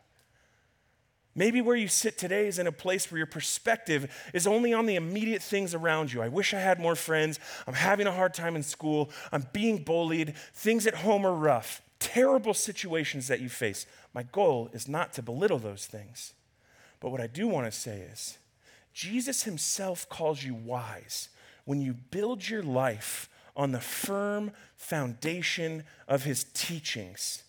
Maybe 1.38 1.60
where 1.60 1.76
you 1.76 1.86
sit 1.86 2.16
today 2.16 2.46
is 2.46 2.58
in 2.58 2.66
a 2.66 2.72
place 2.72 3.10
where 3.10 3.18
your 3.18 3.26
perspective 3.26 4.10
is 4.32 4.46
only 4.46 4.72
on 4.72 4.86
the 4.86 4.96
immediate 4.96 5.42
things 5.42 5.74
around 5.74 6.10
you. 6.10 6.22
I 6.22 6.28
wish 6.28 6.54
I 6.54 6.60
had 6.60 6.80
more 6.80 6.96
friends. 6.96 7.38
I'm 7.66 7.74
having 7.74 8.06
a 8.06 8.12
hard 8.12 8.32
time 8.32 8.56
in 8.56 8.62
school. 8.62 9.10
I'm 9.30 9.46
being 9.52 9.84
bullied. 9.84 10.34
Things 10.54 10.86
at 10.86 10.94
home 10.94 11.26
are 11.26 11.34
rough. 11.34 11.82
Terrible 11.98 12.54
situations 12.54 13.28
that 13.28 13.40
you 13.40 13.50
face. 13.50 13.84
My 14.14 14.22
goal 14.22 14.70
is 14.72 14.88
not 14.88 15.12
to 15.12 15.22
belittle 15.22 15.58
those 15.58 15.84
things. 15.84 16.32
But 17.00 17.10
what 17.10 17.20
I 17.20 17.26
do 17.26 17.46
want 17.46 17.66
to 17.66 17.78
say 17.78 18.00
is 18.00 18.38
Jesus 18.94 19.42
himself 19.42 20.08
calls 20.08 20.42
you 20.42 20.54
wise 20.54 21.28
when 21.66 21.82
you 21.82 21.92
build 21.92 22.48
your 22.48 22.62
life 22.62 23.28
on 23.54 23.72
the 23.72 23.80
firm 23.80 24.52
foundation 24.76 25.84
of 26.08 26.24
his 26.24 26.44
teachings. 26.44 27.42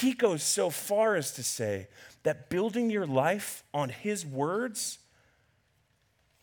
He 0.00 0.14
goes 0.14 0.42
so 0.42 0.70
far 0.70 1.16
as 1.16 1.32
to 1.32 1.42
say 1.42 1.86
that 2.22 2.48
building 2.48 2.88
your 2.88 3.06
life 3.06 3.62
on 3.74 3.90
His 3.90 4.24
words 4.24 4.98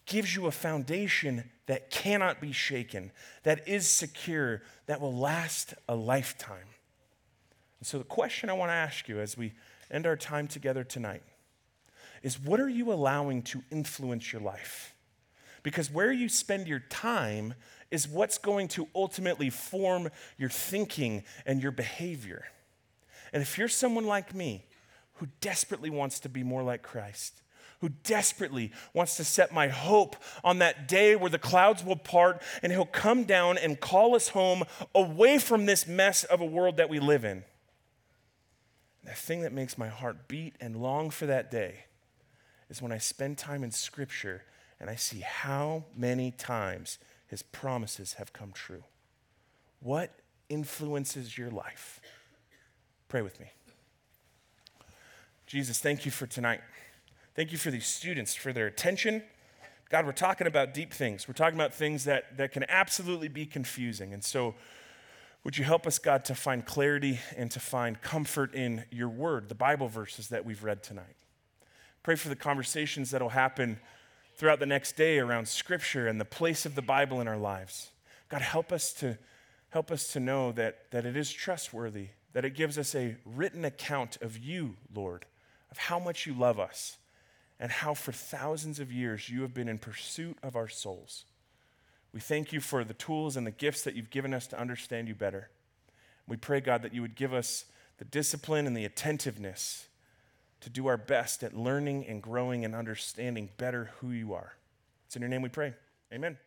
gives 0.06 0.36
you 0.36 0.46
a 0.46 0.52
foundation 0.52 1.50
that 1.66 1.90
cannot 1.90 2.40
be 2.40 2.52
shaken, 2.52 3.12
that 3.42 3.68
is 3.68 3.88
secure, 3.88 4.62
that 4.86 5.02
will 5.02 5.16
last 5.16 5.74
a 5.88 5.96
lifetime. 5.96 6.68
And 7.80 7.88
so, 7.88 7.98
the 7.98 8.04
question 8.04 8.52
I 8.52 8.54
want 8.54 8.70
to 8.70 8.76
ask 8.76 9.10
you 9.10 9.20
as 9.20 9.36
we 9.36 9.54
end 9.90 10.06
our 10.06 10.16
time 10.16 10.48
together 10.48 10.84
tonight 10.84 11.24
is 12.22 12.40
what 12.40 12.60
are 12.60 12.70
you 12.70 12.92
allowing 12.94 13.42
to 13.44 13.64
influence 13.72 14.32
your 14.32 14.44
life? 14.44 14.94
Because 15.64 15.90
where 15.90 16.12
you 16.12 16.30
spend 16.30 16.68
your 16.68 16.84
time 16.90 17.56
is 17.90 18.08
what's 18.08 18.38
going 18.38 18.68
to 18.68 18.88
ultimately 18.94 19.50
form 19.50 20.10
your 20.38 20.50
thinking 20.50 21.24
and 21.48 21.64
your 21.64 21.72
behavior. 21.72 22.46
And 23.34 23.42
if 23.42 23.58
you're 23.58 23.68
someone 23.68 24.06
like 24.06 24.34
me 24.34 24.66
who 25.16 25.28
desperately 25.42 25.90
wants 25.90 26.20
to 26.22 26.30
be 26.30 26.44
more 26.44 26.64
like 26.64 26.82
Christ, 26.82 27.42
who 27.82 27.90
desperately 28.04 28.72
wants 28.94 29.16
to 29.18 29.24
set 29.24 29.54
my 29.54 29.68
hope 29.68 30.16
on 30.44 30.60
that 30.60 30.88
day 30.88 31.16
where 31.16 31.30
the 31.30 31.40
clouds 31.40 31.84
will 31.84 31.96
part 31.96 32.42
and 32.62 32.72
he'll 32.72 32.86
come 32.86 33.24
down 33.24 33.58
and 33.58 33.80
call 33.80 34.16
us 34.16 34.30
home 34.30 34.64
away 34.94 35.38
from 35.38 35.66
this 35.66 35.88
mess 35.88 36.24
of 36.26 36.42
a 36.42 36.46
world 36.46 36.78
that 36.78 36.90
we 36.90 37.00
live 37.00 37.24
in. 37.24 37.44
The 39.04 39.12
thing 39.12 39.42
that 39.42 39.54
makes 39.54 39.78
my 39.78 39.88
heart 39.88 40.28
beat 40.28 40.56
and 40.60 40.76
long 40.76 41.10
for 41.10 41.26
that 41.26 41.50
day 41.50 41.86
is 42.70 42.82
when 42.82 42.92
I 42.92 42.98
spend 42.98 43.38
time 43.38 43.64
in 43.64 43.72
Scripture 43.72 44.44
and 44.80 44.90
I 44.90 44.96
see 44.96 45.22
how 45.22 45.86
many 45.96 46.32
times 46.32 47.00
His 47.28 47.42
promises 47.42 48.14
have 48.14 48.34
come 48.34 48.52
true. 48.52 48.84
What 49.80 50.12
influences 50.50 51.38
your 51.38 51.50
life? 51.50 52.02
Pray 53.10 53.24
with 53.24 53.40
me. 53.40 53.48
Jesus, 55.48 55.80
thank 55.80 56.06
you 56.06 56.12
for 56.12 56.28
tonight. 56.28 56.62
Thank 57.36 57.52
you 57.52 57.58
for 57.58 57.72
these 57.72 57.88
students, 57.88 58.36
for 58.36 58.54
their 58.54 58.68
attention. 58.68 59.24
God, 59.90 60.06
we're 60.06 60.12
talking 60.12 60.46
about 60.46 60.76
deep 60.76 60.94
things. 60.94 61.28
We're 61.28 61.34
talking 61.34 61.58
about 61.58 61.74
things 61.74 62.04
that, 62.04 62.38
that 62.38 62.52
can 62.52 62.64
absolutely 62.70 63.28
be 63.28 63.48
confusing. 63.48 64.14
And 64.14 64.24
so, 64.24 64.54
would 65.44 65.58
you 65.58 65.64
help 65.64 65.88
us, 65.88 65.98
God, 65.98 66.24
to 66.26 66.36
find 66.36 66.64
clarity 66.64 67.20
and 67.36 67.50
to 67.50 67.60
find 67.60 68.00
comfort 68.00 68.54
in 68.54 68.84
your 68.92 69.10
word, 69.10 69.50
the 69.50 69.56
Bible 69.56 69.88
verses 69.88 70.28
that 70.28 70.46
we've 70.46 70.64
read 70.64 70.84
tonight? 70.84 71.16
Pray 72.04 72.16
for 72.16 72.30
the 72.30 72.36
conversations 72.36 73.10
that 73.10 73.22
will 73.22 73.30
happen 73.30 73.80
throughout 74.36 74.60
the 74.60 74.66
next 74.68 74.96
day 74.96 75.18
around 75.18 75.48
Scripture 75.48 76.08
and 76.08 76.22
the 76.22 76.26
place 76.26 76.66
of 76.66 76.76
the 76.76 76.82
Bible 76.84 77.22
in 77.22 77.28
our 77.28 77.38
lives. 77.38 77.90
God, 78.28 78.42
help 78.42 78.72
us 78.72 78.94
to, 78.94 79.18
help 79.70 79.90
us 79.92 80.12
to 80.14 80.20
know 80.20 80.52
that, 80.52 80.92
that 80.92 81.06
it 81.06 81.18
is 81.18 81.32
trustworthy, 81.32 82.10
that 82.34 82.46
it 82.46 82.56
gives 82.56 82.78
us 82.78 82.96
a 82.96 83.16
written 83.26 83.66
account 83.66 84.18
of 84.22 84.38
you, 84.38 84.76
Lord 84.94 85.26
of 85.72 85.78
how 85.78 86.00
much 86.00 86.26
you 86.26 86.34
love 86.34 86.60
us 86.60 86.98
and 87.60 87.72
how 87.72 87.94
for 87.94 88.12
thousands 88.12 88.80
of 88.80 88.92
years 88.92 89.30
you 89.30 89.42
have 89.42 89.54
been 89.54 89.70
in 89.70 89.78
pursuit 89.78 90.38
of 90.42 90.56
our 90.56 90.68
souls. 90.68 91.26
We 92.14 92.20
thank 92.20 92.52
you 92.52 92.60
for 92.60 92.84
the 92.84 92.94
tools 92.94 93.38
and 93.38 93.46
the 93.46 93.52
gifts 93.52 93.84
that 93.84 93.96
you've 93.96 94.10
given 94.10 94.34
us 94.34 94.48
to 94.48 94.60
understand 94.60 95.08
you 95.08 95.16
better. 95.16 95.50
We 96.28 96.38
pray, 96.38 96.60
God, 96.62 96.82
that 96.82 96.94
you 96.94 97.02
would 97.02 97.16
give 97.16 97.34
us 97.34 97.66
the 97.98 98.06
discipline 98.06 98.66
and 98.66 98.76
the 98.76 98.86
attentiveness 98.86 99.88
to 100.62 100.70
do 100.70 100.88
our 100.88 100.98
best 100.98 101.44
at 101.44 101.56
learning 101.56 102.06
and 102.08 102.22
growing 102.22 102.66
and 102.66 102.74
understanding 102.74 103.50
better 103.58 103.92
who 104.00 104.10
you 104.10 104.34
are. 104.34 104.54
It's 105.06 105.16
in 105.16 105.22
your 105.22 105.30
name 105.30 105.42
we 105.42 105.50
pray. 105.50 105.74
Amen. 106.14 106.38